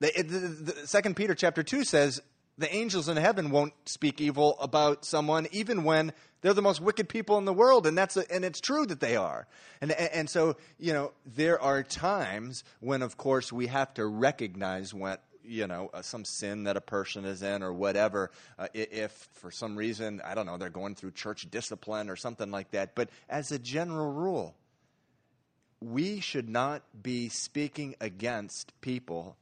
[0.00, 2.20] the, the, the, Second Peter chapter two says
[2.58, 6.12] the angels in heaven won't speak evil about someone even when
[6.46, 9.00] they're the most wicked people in the world and that's a, and it's true that
[9.00, 9.48] they are.
[9.80, 14.94] And, and so you know there are times when of course we have to recognize
[14.94, 18.30] what you know uh, some sin that a person is in or whatever
[18.60, 22.52] uh, if for some reason i don't know they're going through church discipline or something
[22.52, 22.94] like that.
[22.94, 24.54] But as a general rule
[25.80, 29.36] we should not be speaking against people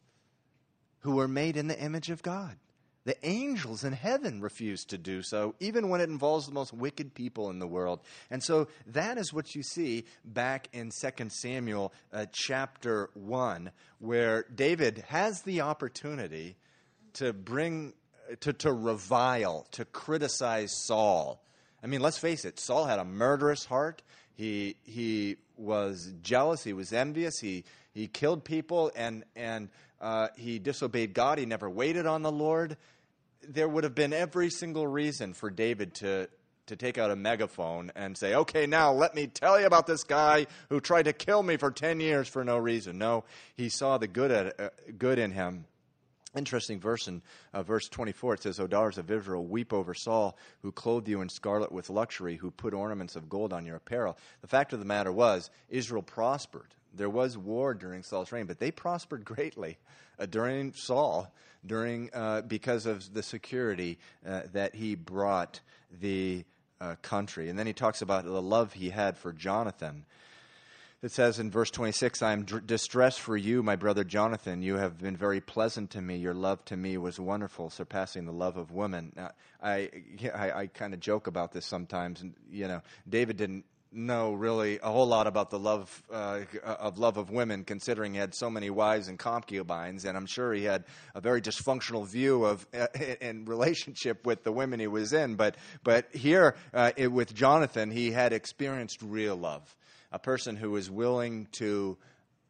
[1.00, 2.56] who are made in the image of god
[3.04, 7.14] The angels in heaven refuse to do so, even when it involves the most wicked
[7.14, 8.00] people in the world.
[8.30, 14.46] And so that is what you see back in 2 Samuel uh, chapter 1, where
[14.54, 16.56] David has the opportunity
[17.14, 17.92] to bring,
[18.40, 21.42] to, to revile, to criticize Saul.
[21.82, 24.02] I mean, let's face it, Saul had a murderous heart.
[24.34, 29.68] He, he was jealous, he was envious, he, he killed people, and, and
[30.00, 31.38] uh, he disobeyed God.
[31.38, 32.76] He never waited on the Lord
[33.48, 36.28] there would have been every single reason for David to,
[36.66, 40.04] to take out a megaphone and say, okay, now let me tell you about this
[40.04, 42.98] guy who tried to kill me for 10 years for no reason.
[42.98, 45.66] No, he saw the good, at, uh, good in him.
[46.36, 48.34] Interesting verse in uh, verse 24.
[48.34, 51.90] It says, O daughters of Israel, weep over Saul, who clothed you in scarlet with
[51.90, 54.18] luxury, who put ornaments of gold on your apparel.
[54.40, 56.74] The fact of the matter was, Israel prospered.
[56.92, 59.78] There was war during Saul's reign, but they prospered greatly
[60.18, 61.32] uh, during Saul,
[61.66, 65.60] during uh, because of the security uh, that he brought
[66.00, 66.44] the
[66.80, 67.48] uh, country.
[67.48, 70.04] And then he talks about the love he had for Jonathan.
[71.02, 74.62] It says in verse 26, I am d- distressed for you, my brother Jonathan.
[74.62, 76.16] You have been very pleasant to me.
[76.16, 79.12] Your love to me was wonderful, surpassing the love of women.
[79.14, 79.90] Now, I,
[80.34, 82.22] I, I kind of joke about this sometimes.
[82.22, 86.98] And, you know, David didn't know really a whole lot about the love uh, of
[86.98, 90.64] love of women, considering he had so many wives and concubines, and I'm sure he
[90.64, 92.86] had a very dysfunctional view of uh,
[93.20, 95.36] in relationship with the women he was in.
[95.36, 99.76] But but here uh, it, with Jonathan, he had experienced real love,
[100.12, 101.96] a person who was willing to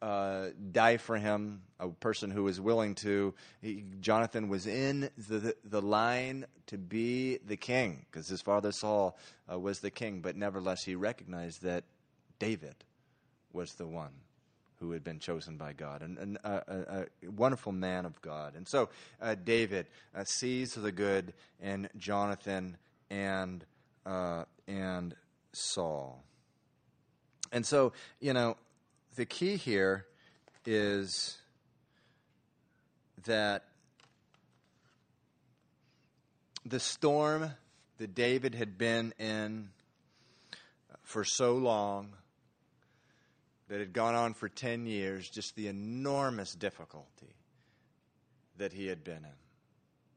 [0.05, 3.33] uh, die for him, a person who was willing to.
[3.59, 9.17] He, Jonathan was in the, the line to be the king because his father Saul
[9.51, 11.85] uh, was the king, but nevertheless he recognized that
[12.37, 12.75] David
[13.51, 14.11] was the one
[14.79, 18.55] who had been chosen by God, and, and uh, a, a, wonderful man of God.
[18.55, 18.89] And so
[19.19, 22.77] uh, David uh, sees the good in Jonathan
[23.09, 23.65] and
[24.05, 25.15] uh, and
[25.53, 26.21] Saul.
[27.51, 28.57] And so, you know,
[29.15, 30.05] the key here
[30.65, 31.37] is
[33.25, 33.65] that
[36.65, 37.51] the storm
[37.97, 39.69] that David had been in
[41.03, 42.13] for so long,
[43.67, 47.35] that had gone on for 10 years, just the enormous difficulty
[48.57, 49.44] that he had been in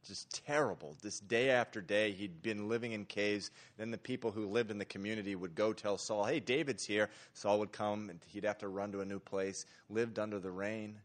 [0.08, 0.96] just terrible.
[1.02, 3.50] This day after day, he'd been living in caves.
[3.76, 7.10] Then the people who lived in the community would go tell Saul, hey, David's here.
[7.34, 9.66] Saul would come, and he'd have to run to a new place.
[9.90, 10.98] Lived under the rain,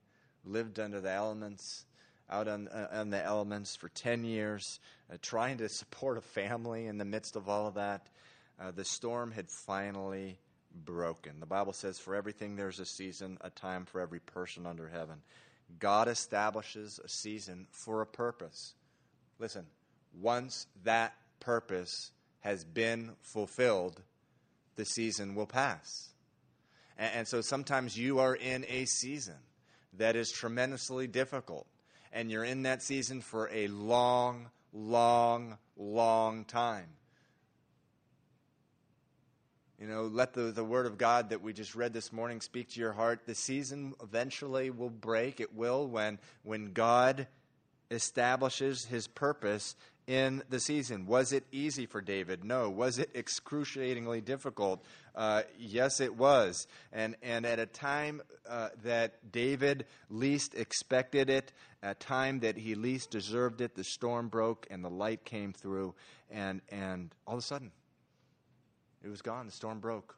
[0.46, 1.86] lived under the elements,
[2.30, 4.80] out on, uh, on the elements for 10 years,
[5.12, 8.08] uh, trying to support a family in the midst of all of that.
[8.60, 10.38] Uh, the storm had finally
[10.74, 11.40] broken.
[11.40, 15.22] The Bible says, for everything there's a season, a time for every person under heaven.
[15.80, 18.74] God establishes a season for a purpose.
[19.44, 19.66] Listen,
[20.22, 24.02] once that purpose has been fulfilled,
[24.78, 26.14] the season will pass.
[26.98, 29.36] And, and, so sometimes you are in a season
[29.98, 31.68] that is tremendously difficult,
[32.14, 36.88] and you're in that season for a long, long, long time.
[39.78, 42.70] You know, let the, the word of God that we just read this morning speak
[42.70, 43.26] to your heart.
[43.26, 45.42] The season eventually will break.
[45.42, 47.28] It will when, when God
[47.94, 49.76] establishes his purpose
[50.06, 51.06] in the season.
[51.06, 52.44] Was it easy for David?
[52.44, 52.70] No.
[52.70, 54.84] Was it excruciatingly difficult?
[55.16, 56.68] Uh, yes, it was.
[56.92, 62.76] And, and at a time uh, that David least expected it, a time that he
[62.76, 65.96] least deserved it, the storm broke and the light came through,
[66.30, 67.72] and, and all of a sudden,
[69.04, 69.46] it was gone.
[69.46, 70.16] The storm broke.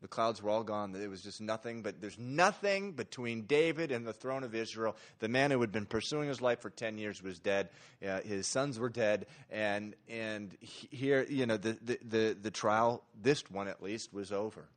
[0.00, 0.94] The clouds were all gone.
[0.94, 4.94] It was just nothing, but there's nothing between David and the throne of Israel.
[5.18, 7.70] The man who had been pursuing his life for 10 years was dead.
[8.06, 9.26] Uh, his sons were dead.
[9.50, 14.30] And, and here, you know, the, the, the, the trial, this one at least, was
[14.30, 14.68] over.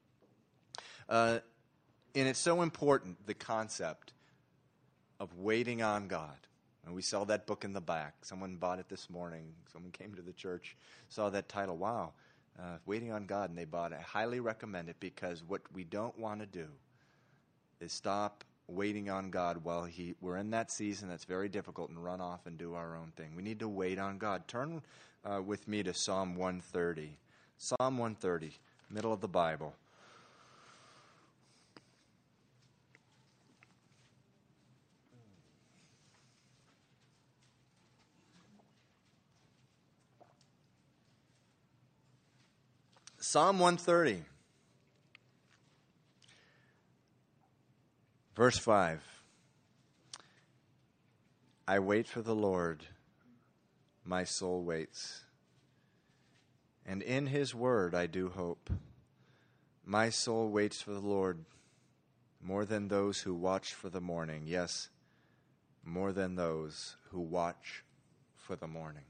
[1.07, 1.39] Uh,
[2.15, 4.13] and it's so important, the concept
[5.19, 6.35] of waiting on God.
[6.83, 8.15] And we saw that book in the back.
[8.23, 9.53] Someone bought it this morning.
[9.71, 10.75] Someone came to the church,
[11.09, 11.77] saw that title.
[11.77, 12.13] Wow
[12.59, 13.99] uh, Waiting on God, and they bought it.
[13.99, 16.67] I highly recommend it because what we don't want to do
[17.79, 22.03] is stop waiting on God while he, we're in that season that's very difficult and
[22.03, 23.35] run off and do our own thing.
[23.35, 24.47] We need to wait on God.
[24.47, 24.81] Turn
[25.25, 27.17] uh, with me to Psalm 130.
[27.57, 28.51] Psalm 130,
[28.89, 29.73] middle of the Bible.
[43.23, 44.23] Psalm 130,
[48.35, 48.99] verse 5.
[51.67, 52.83] I wait for the Lord.
[54.03, 55.21] my soul waits.
[56.83, 58.71] And in his word I do hope.
[59.85, 61.45] My soul waits for the Lord
[62.41, 64.45] more than those who watch for the morning.
[64.47, 64.89] Yes,
[65.85, 67.83] more than those who watch
[68.35, 69.05] for the morning.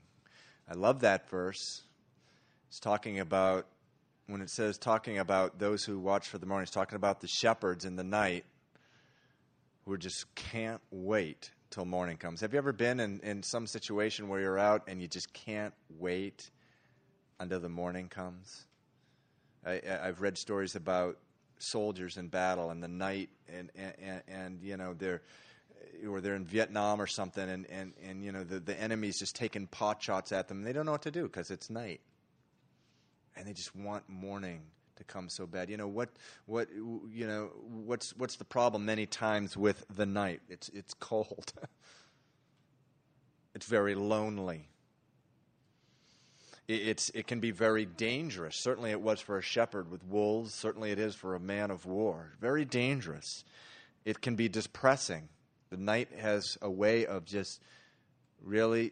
[0.70, 1.84] I love that verse.
[2.68, 3.68] It's talking about,
[4.32, 7.28] when it says talking about those who watch for the morning, it's talking about the
[7.28, 8.46] shepherds in the night
[9.86, 12.42] who just can't wait till morning comes.
[12.42, 15.74] Have you ever been in, in some situation where you're out and you just can't
[15.98, 16.50] wait
[17.40, 18.68] until the morning comes?
[19.66, 21.18] I, I've read stories about
[21.60, 25.22] soldiers in battle in the night, and, and, and you know, they're
[26.08, 29.36] or they're in Vietnam or something, and, and, and you know the, the enemy's just
[29.36, 30.60] taking pot shots at them.
[30.60, 32.02] And they don't know what to do because it's night,
[33.36, 34.62] and they just want morning
[35.02, 35.70] to come so bad.
[35.70, 36.10] You know what?
[36.46, 37.52] What you know?
[37.68, 38.86] What's what's the problem?
[38.86, 41.54] Many times with the night, it's it's cold.
[43.56, 44.70] it's very lonely.
[46.68, 48.56] it's it can be very dangerous.
[48.56, 50.54] Certainly, it was for a shepherd with wolves.
[50.54, 52.32] Certainly, it is for a man of war.
[52.40, 53.44] Very dangerous.
[54.06, 55.30] It can be depressing.
[55.70, 57.62] The night has a way of just
[58.44, 58.92] really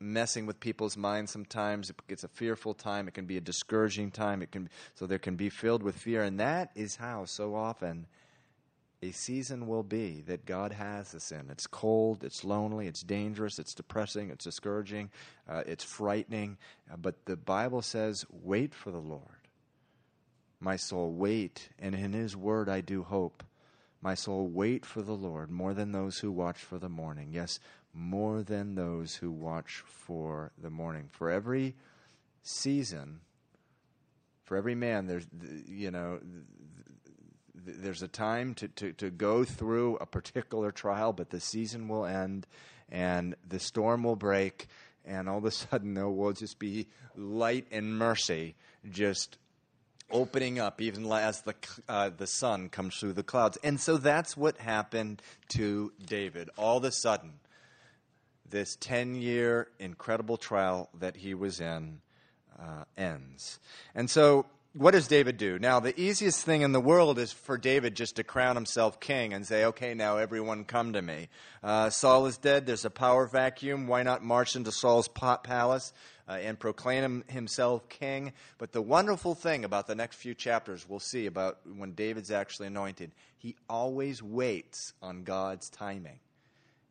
[0.00, 1.92] messing with people's minds sometimes.
[2.08, 3.08] It's a fearful time.
[3.08, 4.42] It can be a discouraging time.
[4.42, 8.06] It can so there can be filled with fear, and that is how so often
[9.02, 11.50] a season will be that God has us in.
[11.50, 15.10] It's cold, it's lonely, it's dangerous, it's depressing, it's discouraging,
[15.48, 16.56] uh, it's frightening.
[16.90, 19.22] Uh, but the Bible says, "Wait for the Lord."
[20.60, 23.44] My soul, wait, and in His word I do hope.
[24.00, 27.32] My soul, wait for the Lord more than those who watch for the morning.
[27.32, 27.60] Yes,
[27.96, 31.08] more than those who watch for the morning.
[31.10, 31.74] For every
[32.42, 33.20] season,
[34.44, 35.26] for every man, there's,
[35.66, 36.20] you know,
[37.54, 42.04] there's a time to, to, to go through a particular trial, but the season will
[42.04, 42.46] end
[42.88, 44.68] and the storm will break,
[45.04, 48.54] and all of a sudden there will just be light and mercy
[48.90, 49.38] just
[50.10, 51.54] opening up even as the,
[51.88, 53.58] uh, the sun comes through the clouds.
[53.64, 56.50] And so that's what happened to David.
[56.56, 57.32] All of a sudden,
[58.50, 62.00] this 10 year incredible trial that he was in
[62.58, 63.58] uh, ends.
[63.94, 65.58] And so, what does David do?
[65.58, 69.32] Now, the easiest thing in the world is for David just to crown himself king
[69.32, 71.28] and say, okay, now everyone come to me.
[71.62, 72.66] Uh, Saul is dead.
[72.66, 73.86] There's a power vacuum.
[73.86, 75.94] Why not march into Saul's palace?
[76.28, 78.32] Uh, and proclaim him, himself king.
[78.58, 82.66] But the wonderful thing about the next few chapters we'll see about when David's actually
[82.66, 86.18] anointed, he always waits on God's timing.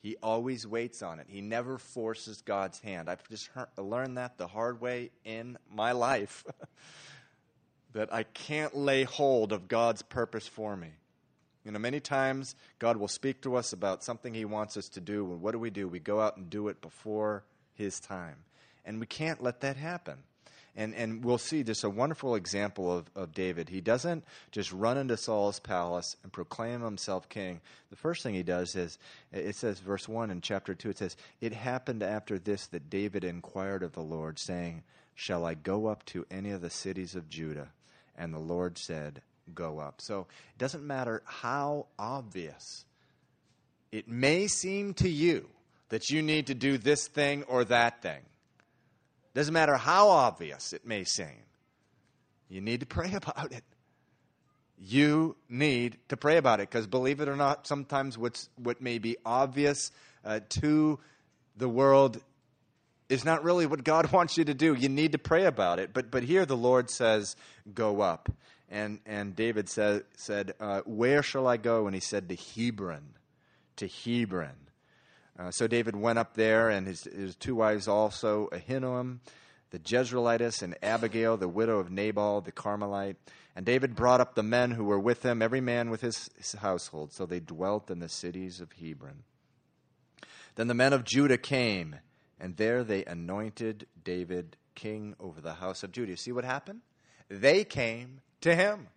[0.06, 1.26] He always waits on it.
[1.28, 3.10] He never forces God's hand.
[3.10, 6.44] I've just learned that the hard way in my life.
[7.94, 10.90] that I can't lay hold of God's purpose for me.
[11.64, 15.02] You know, many times God will speak to us about something He wants us to
[15.02, 15.88] do, and what do we do?
[15.88, 18.44] We go out and do it before His time.
[18.86, 20.20] And we can't let that happen.
[20.78, 23.70] And, and we'll see just a wonderful example of, of David.
[23.70, 27.62] He doesn't just run into Saul's palace and proclaim himself king.
[27.90, 28.98] The first thing he does is,
[29.32, 33.24] it says, verse 1 in chapter 2, it says, It happened after this that David
[33.24, 34.84] inquired of the Lord, saying,
[35.14, 37.70] Shall I go up to any of the cities of Judah?
[38.18, 39.22] And the Lord said,
[39.54, 40.02] Go up.
[40.02, 42.84] So it doesn't matter how obvious
[43.92, 45.48] it may seem to you
[45.90, 48.22] that you need to do this thing or that thing.
[49.36, 51.44] Doesn't matter how obvious it may seem.
[52.50, 53.64] You need to pray about it.
[54.80, 58.98] You need to pray about it because, believe it or not, sometimes what's, what may
[58.98, 59.92] be obvious
[60.24, 61.00] uh, to
[61.56, 62.20] the world
[63.08, 64.74] is not really what God wants you to do.
[64.74, 65.94] You need to pray about it.
[65.94, 67.36] But, but here the Lord says,
[67.74, 68.30] Go up.
[68.70, 71.88] And, and David said, said uh, Where shall I go?
[71.88, 73.14] And he said, To Hebron.
[73.78, 74.65] To Hebron.
[75.38, 79.20] Uh, so David went up there, and his, his two wives also, Ahinoam,
[79.72, 83.18] the Jezreelitess, and Abigail, the widow of Nabal, the Carmelite.
[83.56, 86.54] And David brought up the men who were with him, every man with his, his
[86.54, 87.14] household.
[87.14, 89.24] So they dwelt in the cities of Hebron.
[90.56, 91.98] Then the men of Judah came,
[92.40, 96.12] and there they anointed David king over the house of Judah.
[96.12, 96.82] You see what happened?
[97.30, 98.88] They came to him.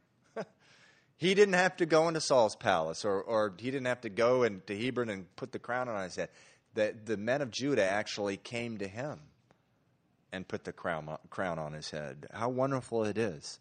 [1.18, 4.44] He didn't have to go into Saul's palace, or, or he didn't have to go
[4.44, 6.28] into Hebron and put the crown on his head.
[6.74, 9.18] The, the men of Judah actually came to him
[10.32, 12.28] and put the crown, crown on his head.
[12.32, 13.58] How wonderful it is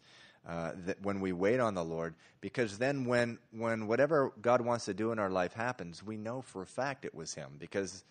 [0.48, 4.84] uh, that when we wait on the Lord, because then when, when whatever God wants
[4.84, 8.04] to do in our life happens, we know for a fact it was him, because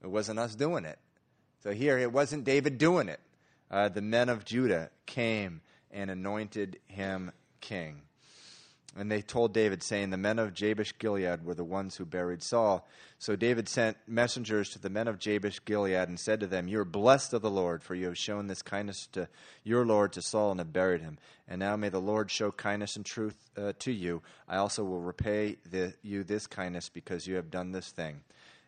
[0.00, 0.98] it wasn't us doing it.
[1.64, 3.20] So here, it wasn't David doing it.
[3.68, 5.60] Uh, the men of Judah came
[5.90, 8.02] and anointed him king.
[8.98, 12.42] And they told David, saying, The men of Jabesh Gilead were the ones who buried
[12.42, 12.88] Saul.
[13.18, 16.80] So David sent messengers to the men of Jabesh Gilead and said to them, You
[16.80, 19.28] are blessed of the Lord, for you have shown this kindness to
[19.64, 21.18] your Lord to Saul and have buried him.
[21.46, 24.22] And now may the Lord show kindness and truth uh, to you.
[24.48, 28.22] I also will repay the, you this kindness because you have done this thing.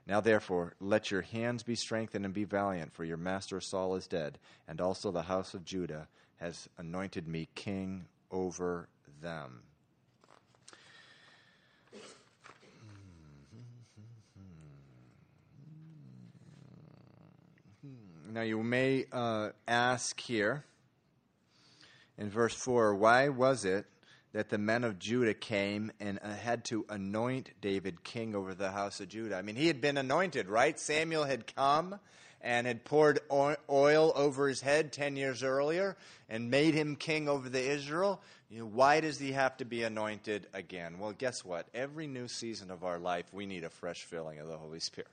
[0.07, 4.07] Now, therefore, let your hands be strengthened and be valiant, for your master Saul is
[4.07, 8.89] dead, and also the house of Judah has anointed me king over
[9.21, 9.61] them.
[18.31, 20.65] Now, you may uh, ask here
[22.19, 23.87] in verse 4 why was it
[24.35, 28.71] that the men of Judah came and uh, had to anoint David king over the
[28.71, 29.37] house of Judah?
[29.37, 30.79] I mean, he had been anointed, right?
[30.79, 31.99] Samuel had come
[32.43, 35.97] and had poured oil over his head 10 years earlier
[36.29, 38.21] and made him king over the Israel.
[38.51, 40.99] You know, why does he have to be anointed again?
[40.99, 41.67] Well, guess what?
[41.73, 45.09] Every new season of our life, we need a fresh filling of the Holy Spirit.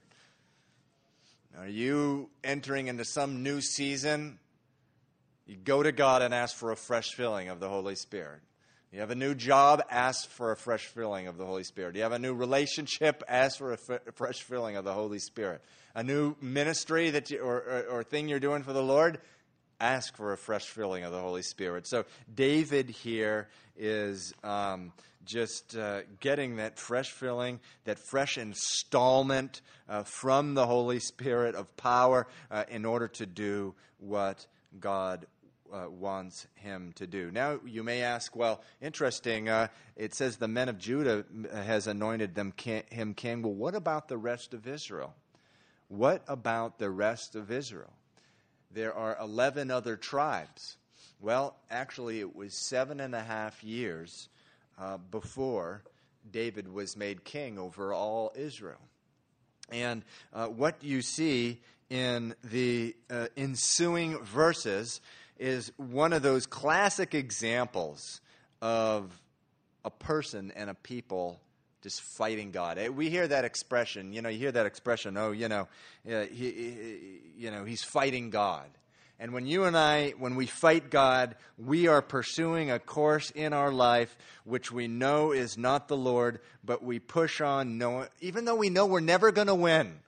[1.57, 4.39] Are you entering into some new season?
[5.45, 8.41] You go to God and ask for a fresh filling of the Holy Spirit.
[8.91, 11.95] You have a new job, ask for a fresh filling of the Holy Spirit.
[11.95, 15.61] You have a new relationship, ask for a fresh filling of the Holy Spirit.
[15.93, 19.19] A new ministry that you, or, or, or thing you're doing for the Lord,
[19.79, 21.87] ask for a fresh filling of the Holy Spirit.
[21.87, 22.03] So
[22.33, 23.47] David here
[23.77, 24.91] is um,
[25.25, 31.75] just uh, getting that fresh filling, that fresh installment uh, from the Holy Spirit of
[31.77, 34.45] power uh, in order to do what
[34.79, 35.25] God
[35.73, 37.31] uh, wants him to do.
[37.31, 42.35] Now, you may ask, well, interesting, uh, it says the men of Judah has anointed
[42.35, 42.53] them
[42.89, 43.41] him king.
[43.41, 45.13] Well, what about the rest of Israel?
[45.87, 47.93] What about the rest of Israel?
[48.71, 50.77] There are 11 other tribes.
[51.21, 54.29] Well, actually, it was seven and a half years
[54.77, 55.83] uh, before
[56.31, 58.81] David was made king over all Israel.
[59.71, 60.03] And
[60.33, 65.01] uh, what you see in the uh, ensuing verses
[65.37, 68.21] is one of those classic examples
[68.61, 69.21] of
[69.83, 71.39] a person and a people
[71.81, 72.79] just fighting God.
[72.79, 75.67] Eh, we hear that expression, you know, you hear that expression, oh, you know,
[76.03, 78.67] he, he, you know, he's fighting God.
[79.19, 83.53] And when you and I, when we fight God, we are pursuing a course in
[83.53, 88.45] our life which we know is not the Lord, but we push on, knowing, even
[88.45, 89.99] though we know we're never going to win.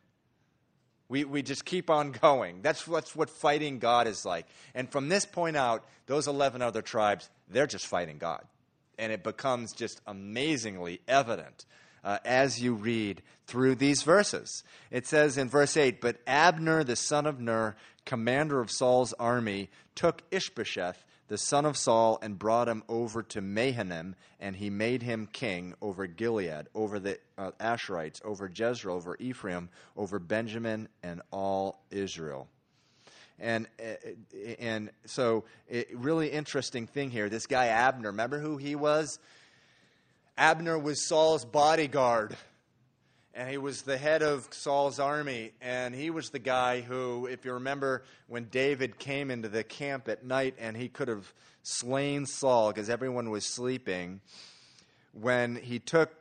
[1.10, 2.62] We, we just keep on going.
[2.62, 4.46] That's, that's what fighting God is like.
[4.76, 8.44] And from this point out, those 11 other tribes, they're just fighting God.
[9.00, 11.66] And it becomes just amazingly evident
[12.04, 14.64] uh, as you read through these verses.
[14.92, 17.76] It says in verse 8 But Abner, the son of Ner,
[18.06, 23.42] commander of Saul's army, took Ishbosheth, the son of Saul, and brought him over to
[23.42, 29.18] Mahanaim, and he made him king over Gilead, over the uh, Ashurites, over Jezreel, over
[29.20, 32.48] Ephraim, over Benjamin, and all Israel.
[33.40, 33.94] And uh,
[34.58, 37.30] and so, it, really interesting thing here.
[37.30, 39.20] This guy Abner, remember who he was?
[40.38, 42.38] Abner was Saul's bodyguard
[43.38, 45.52] and he was the head of Saul's army.
[45.62, 50.10] And he was the guy who, if you remember, when David came into the camp
[50.10, 51.32] at night and he could have
[51.62, 54.22] slain Saul because everyone was sleeping,
[55.14, 56.12] when he took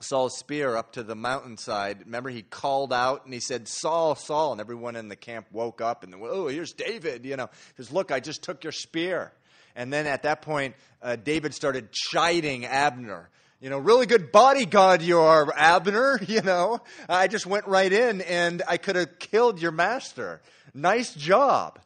[0.00, 4.50] Saul's spear up to the mountainside, remember he called out and he said, Saul, Saul.
[4.50, 7.24] And everyone in the camp woke up and, oh, here's David.
[7.24, 9.32] You know, he says, look, I just took your spear.
[9.76, 13.30] And then at that point, uh, David started chiding Abner
[13.60, 16.18] you know, really good bodyguard you are, Abner.
[16.30, 20.40] You know, I just went right in and I could have killed your master.
[20.72, 21.80] Nice job.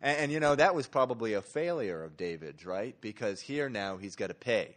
[0.00, 2.96] And, and, you know, that was probably a failure of David's, right?
[3.00, 4.74] Because here now he's got to pay.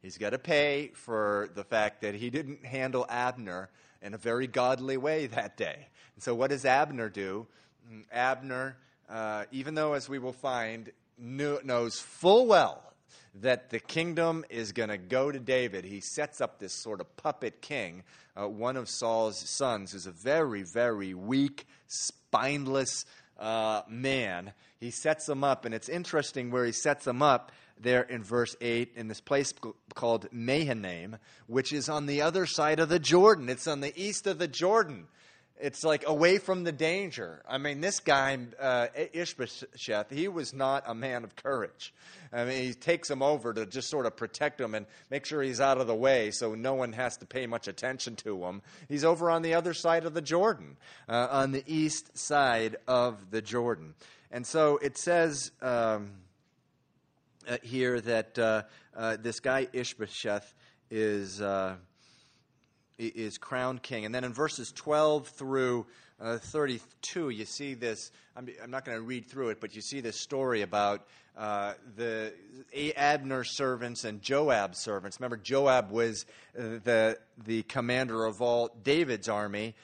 [0.00, 3.68] He's got to pay for the fact that he didn't handle Abner
[4.00, 5.88] in a very godly way that day.
[6.14, 7.46] And so, what does Abner do?
[7.90, 8.76] Mm, Abner,
[9.10, 12.86] uh, even though, as we will find, knew, knows full well
[13.34, 17.16] that the kingdom is going to go to David, he sets up this sort of
[17.16, 18.02] puppet king,
[18.40, 23.04] uh, one of Saul's sons, who's a very, very weak, spineless
[23.38, 24.52] uh, man.
[24.80, 28.56] He sets him up, and it's interesting where he sets him up there in verse
[28.60, 29.52] 8 in this place
[29.94, 33.48] called Mahanaim, which is on the other side of the Jordan.
[33.48, 35.08] It's on the east of the Jordan.
[35.58, 37.42] It's like away from the danger.
[37.48, 41.94] I mean, this guy, uh, Ishbosheth, he was not a man of courage.
[42.32, 45.42] I mean, he takes him over to just sort of protect him and make sure
[45.42, 48.60] he's out of the way so no one has to pay much attention to him.
[48.88, 50.76] He's over on the other side of the Jordan,
[51.08, 53.94] uh, on the east side of the Jordan.
[54.30, 55.52] And so it says.
[55.62, 56.10] Um,
[57.48, 58.62] uh, here that uh,
[58.96, 60.52] uh, this guy Ishbosheth
[60.90, 61.76] is uh,
[62.98, 65.86] is crowned king, and then in verses 12 through
[66.20, 68.10] uh, 32, you see this.
[68.36, 71.74] I'm, I'm not going to read through it, but you see this story about uh,
[71.96, 72.32] the
[72.96, 75.20] Abner's servants and Joab's servants.
[75.20, 76.24] Remember, Joab was
[76.54, 79.74] the the commander of all David's army.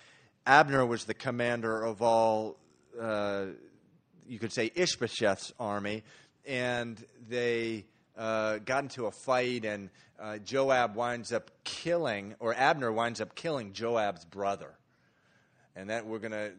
[0.47, 2.57] Abner was the commander of all.
[2.99, 6.03] you could say Ishbosheth's army
[6.47, 7.85] and they
[8.17, 9.91] uh, got into a fight, and
[10.23, 14.73] uh, Joab winds up killing, or Abner winds up killing Joab's brother.
[15.75, 16.53] And that we're going to.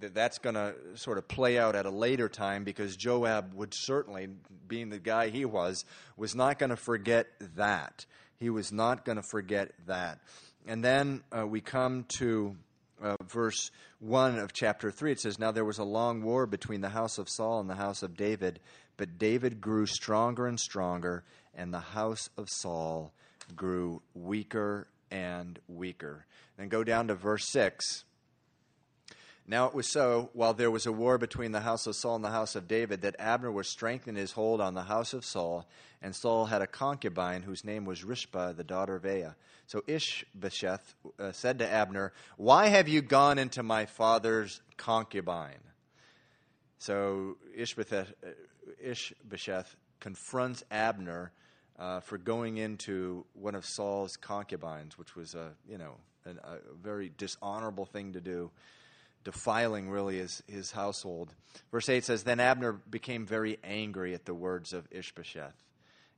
[0.00, 4.28] That's going to sort of play out at a later time because Joab would certainly,
[4.68, 5.84] being the guy he was,
[6.16, 8.06] was not going to forget that.
[8.38, 10.20] He was not going to forget that.
[10.68, 12.54] And then uh, we come to
[13.02, 16.80] uh, verse 1 of chapter 3, it says, Now there was a long war between
[16.80, 18.60] the house of Saul and the house of David,
[18.96, 21.24] but David grew stronger and stronger,
[21.58, 23.12] and the house of Saul
[23.54, 26.24] grew weaker and weaker.
[26.56, 28.04] Then go down to verse 6.
[29.46, 32.24] Now it was so, while there was a war between the house of Saul and
[32.24, 35.66] the house of David, that Abner was strengthening his hold on the house of Saul,
[36.02, 39.36] and Saul had a concubine whose name was Rizpah, the daughter of Aiah.
[39.66, 45.64] So Ishbosheth uh, said to Abner, Why have you gone into my father's concubine?
[46.78, 48.28] So Ishbosheth, uh,
[48.82, 51.32] Ishbosheth confronts Abner
[51.78, 56.58] uh, for going into one of Saul's concubines, which was a you know an, a
[56.82, 58.50] very dishonorable thing to do
[59.24, 61.34] defiling really his, his household.
[61.70, 65.64] Verse 8 says Then Abner became very angry at the words of Ishbosheth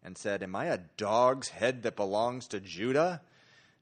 [0.05, 3.21] and said, Am I a dog's head that belongs to Judah?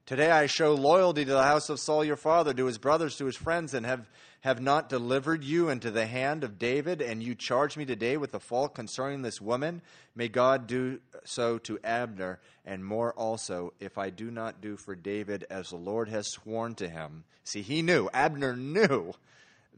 [0.09, 3.27] Today I show loyalty to the house of Saul your father, to his brothers, to
[3.27, 4.09] his friends, and have,
[4.41, 8.31] have not delivered you into the hand of David, and you charge me today with
[8.31, 9.83] the fault concerning this woman.
[10.15, 14.95] May God do so to Abner, and more also, if I do not do for
[14.95, 17.23] David as the Lord has sworn to him.
[17.43, 19.13] See, he knew, Abner knew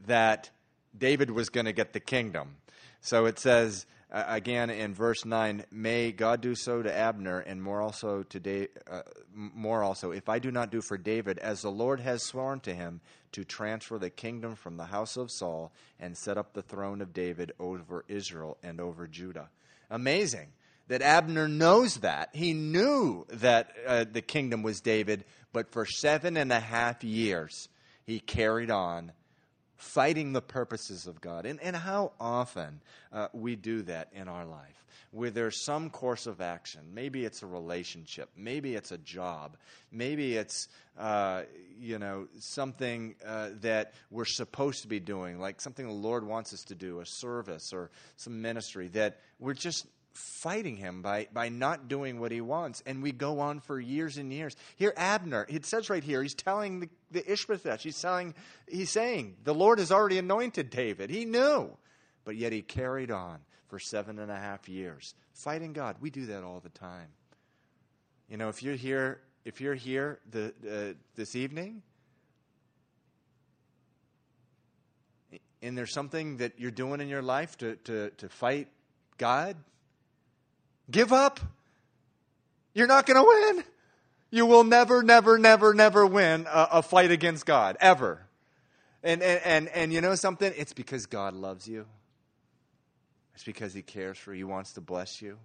[0.06, 0.48] that
[0.96, 2.56] David was going to get the kingdom.
[3.02, 7.62] So it says, uh, again in verse 9 may god do so to abner and
[7.62, 9.02] more also to da- uh,
[9.34, 10.12] more also.
[10.12, 13.00] If i do not do for david as the lord has sworn to him
[13.32, 17.12] to transfer the kingdom from the house of saul and set up the throne of
[17.12, 19.48] david over israel and over judah.
[19.90, 20.52] Amazing
[20.88, 22.30] that abner knows that.
[22.34, 27.68] He knew that uh, the kingdom was david but for seven and a half years
[28.04, 29.12] he carried on
[29.82, 31.44] fighting the purposes of God.
[31.44, 32.80] And, and how often
[33.12, 36.80] uh, we do that in our life, where there's some course of action.
[36.94, 39.56] Maybe it's a relationship, maybe it's a job,
[39.90, 41.42] maybe it's, uh,
[41.80, 46.54] you know, something uh, that we're supposed to be doing, like something the Lord wants
[46.54, 51.48] us to do, a service or some ministry, that we're just fighting him by, by
[51.48, 52.82] not doing what he wants.
[52.86, 54.56] And we go on for years and years.
[54.76, 58.34] Here, Abner, it says right here, he's telling the, the Ishbosheth, he's, telling,
[58.68, 61.10] he's saying, the Lord has already anointed David.
[61.10, 61.76] He knew.
[62.24, 65.96] But yet he carried on for seven and a half years, fighting God.
[66.00, 67.08] We do that all the time.
[68.28, 71.82] You know, if you're here, if you're here the, uh, this evening,
[75.62, 78.68] and there's something that you're doing in your life to, to, to fight
[79.16, 79.56] God,
[80.90, 81.40] Give up.
[82.74, 83.64] You're not going to win.
[84.30, 88.26] You will never, never, never, never win a, a fight against God, ever.
[89.02, 90.52] And, and, and, and you know something?
[90.56, 91.86] It's because God loves you.
[93.34, 94.38] It's because He cares for you.
[94.38, 95.38] He wants to bless you.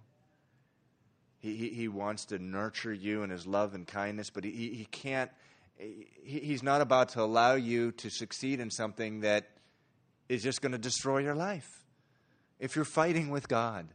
[1.40, 4.86] He, he, he wants to nurture you in His love and kindness, but He, he
[4.90, 5.30] can't,
[5.76, 6.06] he,
[6.40, 9.48] He's not about to allow you to succeed in something that
[10.28, 11.84] is just going to destroy your life.
[12.58, 13.86] If you're fighting with God,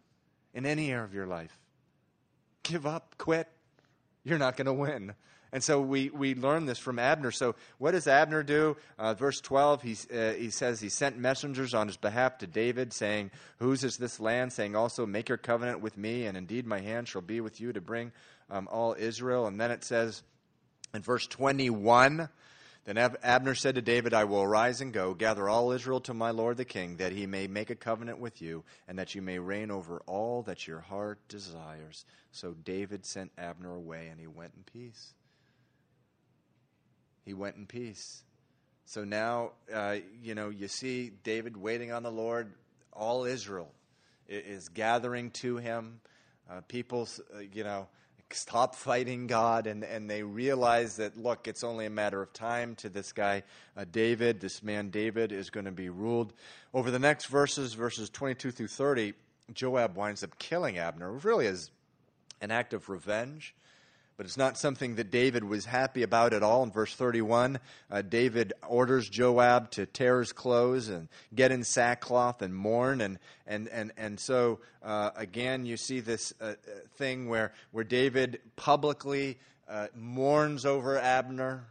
[0.54, 1.58] in any area of your life.
[2.64, 3.47] Give up, quit.
[4.24, 5.16] You're not going to win.
[5.54, 7.30] And so we, we learn this from Abner.
[7.30, 8.76] So what does Abner do?
[8.97, 12.91] Uh, verse 12, he, uh, he says he sent messengers on his behalf to David,
[12.91, 13.30] saying,
[13.60, 14.51] Whose is this land?
[14.51, 17.72] Saying also, Make your covenant with me, and indeed my hand shall be with you
[17.72, 18.12] to bring
[18.49, 19.45] um, all Israel.
[19.45, 20.24] And then it says
[20.91, 22.30] in verse 21,
[22.86, 26.32] then Abner said to David, I will arise and go, gather all Israel to my
[26.32, 29.40] lord the king, that he may make a covenant with you, and that you may
[29.40, 32.06] reign over all that your heart desires.
[32.32, 35.14] So David sent Abner away, and he went in peace.
[37.24, 38.24] He went in peace.
[38.86, 42.54] So now, uh, you know, you see David waiting on the Lord.
[42.92, 43.72] All Israel
[44.28, 46.02] is gathering to him.
[46.50, 47.88] Uh, people, uh, you know,
[48.32, 52.76] stop fighting God and, and they realize that, look, it's only a matter of time
[52.78, 53.43] to this guy,
[53.78, 54.39] uh, David.
[54.39, 56.34] This man, David, is going to be ruled.
[56.74, 59.13] Over the next verses, verses 22 through 30,
[59.53, 61.69] Joab winds up killing Abner, really as
[62.41, 63.55] an act of revenge.
[64.24, 66.63] But it's not something that David was happy about at all.
[66.63, 67.59] In verse 31,
[67.91, 73.01] uh, David orders Joab to tear his clothes and get in sackcloth and mourn.
[73.01, 76.53] And, and, and, and so, uh, again, you see this uh, uh
[76.95, 81.65] thing where, where David publicly uh, mourns over Abner.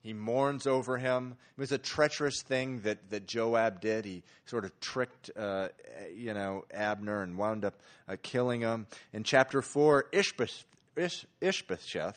[0.00, 1.34] He mourns over him.
[1.58, 4.04] It was a treacherous thing that, that Joab did.
[4.04, 5.70] He sort of tricked, uh,
[6.14, 7.74] you know, Abner and wound up
[8.08, 8.86] uh, killing him.
[9.12, 10.66] In chapter four, Ishbosheth,
[10.96, 12.16] Ish, Ishbosheth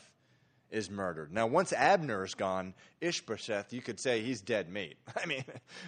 [0.70, 1.32] is murdered.
[1.32, 4.96] Now, once Abner is gone, Ishbosheth, you could say he's dead meat.
[5.22, 5.44] I mean,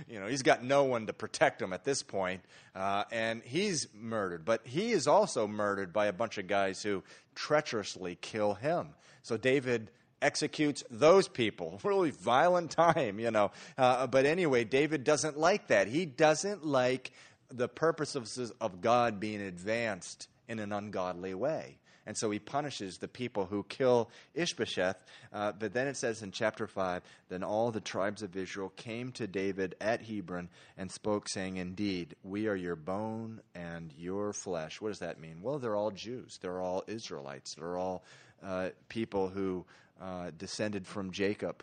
[0.09, 2.43] you know, he's got no one to protect him at this point,
[2.75, 4.45] uh, and he's murdered.
[4.45, 7.03] But he is also murdered by a bunch of guys who
[7.35, 8.89] treacherously kill him.
[9.23, 9.91] So David
[10.21, 11.81] executes those people.
[11.93, 13.51] Really violent time, you know.
[13.77, 15.89] Uh, but anyway, David doesn't like that.
[15.89, 17.13] He doesn't like
[17.51, 21.79] the purposes of God being advanced in an ungodly way.
[22.07, 25.05] And so he punishes the people who kill Ishbosheth.
[25.33, 29.13] Uh, but then it says in chapter 5 Then all the tribes of Israel came
[29.13, 34.81] to David at Hebron and spoke, saying, Indeed, we are your bone and your flesh.
[34.81, 35.43] What does that mean?
[35.43, 38.03] Well, they're all Jews, they're all Israelites, they're all
[38.45, 39.65] uh, people who
[40.01, 41.63] uh, descended from Jacob.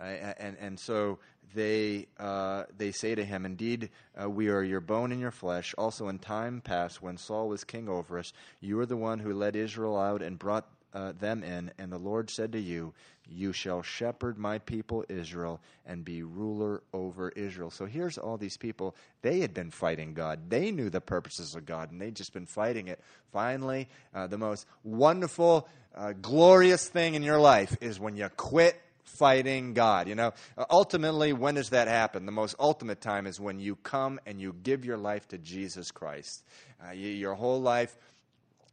[0.00, 1.18] And, and so
[1.54, 3.90] they, uh, they say to him, Indeed,
[4.20, 5.74] uh, we are your bone and your flesh.
[5.76, 9.32] Also, in time past, when Saul was king over us, you were the one who
[9.32, 11.72] led Israel out and brought uh, them in.
[11.78, 12.94] And the Lord said to you,
[13.28, 17.70] You shall shepherd my people Israel and be ruler over Israel.
[17.70, 18.94] So here's all these people.
[19.22, 22.46] They had been fighting God, they knew the purposes of God, and they'd just been
[22.46, 23.00] fighting it.
[23.32, 28.80] Finally, uh, the most wonderful uh, glorious thing in your life is when you quit
[29.04, 30.08] fighting God.
[30.08, 32.26] You know, uh, ultimately, when does that happen?
[32.26, 35.90] The most ultimate time is when you come and you give your life to Jesus
[35.90, 36.44] Christ.
[36.84, 37.96] Uh, you, your whole life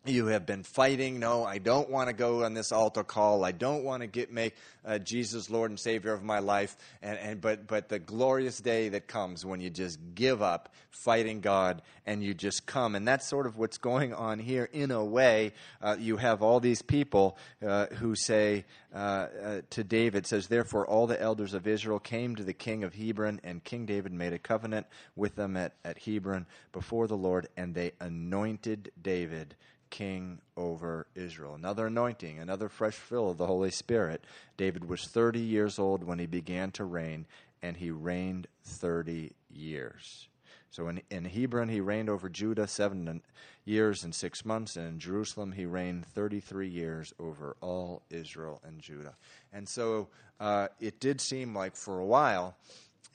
[0.10, 1.20] you have been fighting.
[1.20, 3.44] No i don't want to go on this altar call.
[3.44, 4.56] I don't want to get make
[4.86, 6.76] uh, jesus lord and savior of my life.
[7.02, 11.42] And, and but but the glorious day that comes when you just give up fighting
[11.42, 12.96] god and you just come.
[12.96, 15.54] And that's sort of what's going on here in a way.
[15.82, 20.88] Uh, you have all these people uh, who say uh, uh, to david says therefore
[20.88, 24.32] all the elders of israel came to the king of hebron and king david made
[24.32, 29.56] a covenant with them at, at hebron before the lord and they anointed david
[29.90, 31.56] king over Israel.
[31.56, 34.24] Another anointing, another fresh fill of the Holy Spirit.
[34.58, 37.26] David was 30 years old when he began to reign,
[37.62, 40.28] and he reigned 30 years.
[40.70, 43.22] So in, in Hebron, he reigned over Judah seven
[43.66, 48.82] years and six months, and in Jerusalem, he reigned 33 years over all Israel and
[48.82, 49.16] Judah.
[49.52, 50.10] And so
[50.40, 52.56] uh, it did seem like for a while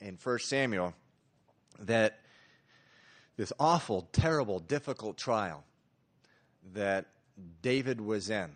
[0.01, 0.93] in 1 Samuel
[1.79, 2.19] that
[3.37, 5.63] this awful, terrible, difficult trial
[6.73, 7.07] that
[7.61, 8.51] David was in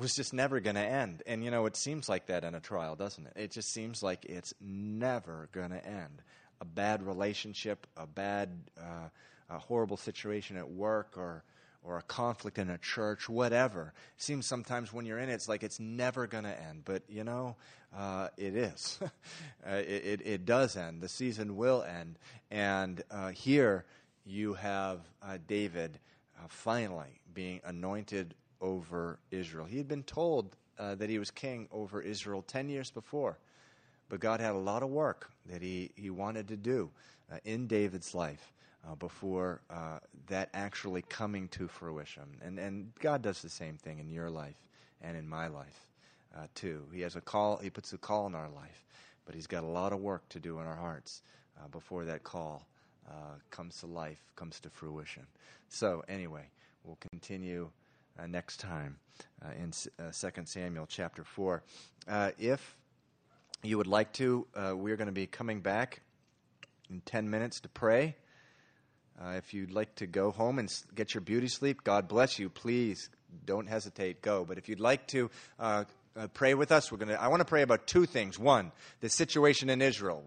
[0.00, 1.22] was just never going to end.
[1.26, 3.32] And, you know, it seems like that in a trial, doesn't it?
[3.36, 6.22] It just seems like it's never going to end.
[6.60, 9.08] A bad relationship, a bad, uh,
[9.48, 11.44] a horrible situation at work, or,
[11.82, 13.92] or a conflict in a church, whatever.
[14.16, 16.82] It seems sometimes when you're in it, it's like it's never going to end.
[16.84, 17.56] But, you know,
[17.96, 18.98] uh, it is.
[19.02, 21.02] uh, it, it, it, does end.
[21.02, 22.18] The season will end.
[22.50, 23.84] And uh, here
[24.24, 25.98] you have uh, David
[26.48, 29.66] finally being anointed over Israel.
[29.66, 33.38] He had been told uh, that he was king over Israel 10 years before,
[34.08, 36.90] but God had a lot of work that he, he wanted to do
[37.32, 38.52] uh, in David's life.
[38.82, 42.22] Uh, before uh, that actually coming to fruition.
[42.40, 44.56] And, and God does the same thing in your life
[45.02, 45.90] and in my life,
[46.34, 46.86] uh, too.
[46.90, 48.86] He has a call, He puts a call in our life,
[49.26, 51.20] but He's got a lot of work to do in our hearts
[51.58, 52.66] uh, before that call
[53.10, 55.26] uh, comes to life, comes to fruition.
[55.68, 56.48] So, anyway,
[56.84, 57.70] we'll continue
[58.18, 58.96] uh, next time
[59.44, 61.62] uh, in uh, 2 Samuel chapter 4.
[62.08, 62.76] Uh, if
[63.62, 66.02] you would like to, uh, we're going to be coming back
[66.90, 68.16] in 10 minutes to pray.
[69.20, 72.48] if you'd like to go home and get your beauty sleep, God bless you.
[72.48, 73.10] Please
[73.44, 74.44] don't hesitate, go.
[74.44, 75.30] But if you'd like to
[76.34, 77.20] pray with us, we're to.
[77.20, 78.38] I want to pray about two things.
[78.38, 80.24] One, the situation in Israel.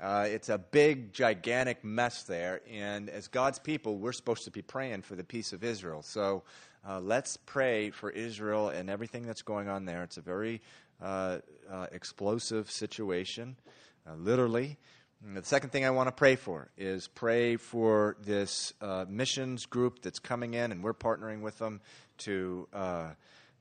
[0.00, 2.60] Uh, it's a big, gigantic mess there.
[2.70, 6.02] And as God's people, we're supposed to be praying for the peace of Israel.
[6.02, 6.42] So
[6.86, 10.02] uh, let's pray for Israel and everything that's going on there.
[10.02, 10.60] It's a very
[11.00, 11.38] uh,
[11.70, 13.56] uh explosive situation,
[14.06, 14.76] uh, literally.
[15.24, 19.64] And the second thing I want to pray for is pray for this uh, missions
[19.64, 21.80] group that's coming in, and we're partnering with them
[22.18, 22.68] to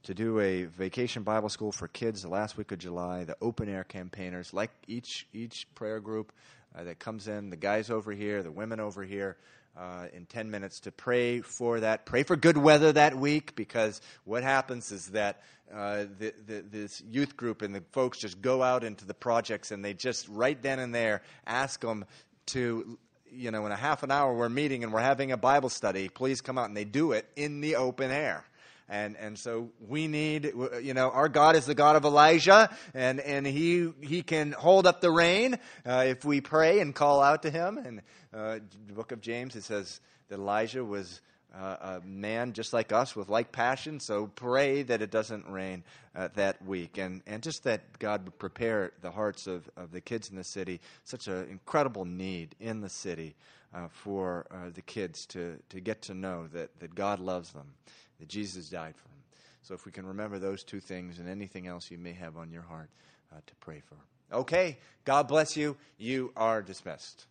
[0.05, 3.23] to do a vacation Bible school for kids the last week of July.
[3.23, 6.31] The open air campaigners, like each each prayer group
[6.77, 9.37] uh, that comes in, the guys over here, the women over here,
[9.75, 12.05] uh, in 10 minutes to pray for that.
[12.05, 15.41] Pray for good weather that week because what happens is that
[15.73, 19.71] uh, the, the, this youth group and the folks just go out into the projects
[19.71, 22.05] and they just right then and there ask them
[22.45, 22.99] to
[23.31, 26.07] you know in a half an hour we're meeting and we're having a bible study
[26.07, 28.45] please come out and they do it in the open air
[28.87, 33.19] and and so we need you know our God is the God of Elijah and
[33.19, 37.43] and he he can hold up the rain uh, if we pray and call out
[37.43, 37.77] to him.
[37.77, 38.01] And
[38.33, 41.21] uh, the book of James it says that Elijah was
[41.53, 43.99] uh, a man just like us with like passion.
[43.99, 45.83] So pray that it doesn't rain
[46.15, 46.97] uh, that week.
[46.97, 50.43] And and just that God would prepare the hearts of, of the kids in the
[50.43, 50.79] city.
[51.05, 53.35] Such an incredible need in the city
[53.73, 57.73] uh, for uh, the kids to to get to know that that God loves them
[58.19, 59.17] that Jesus died for them.
[59.61, 62.51] So if we can remember those two things and anything else you may have on
[62.51, 62.89] your heart
[63.31, 63.97] uh, to pray for.
[64.35, 65.75] Okay, God bless you.
[65.97, 67.25] You are dismissed.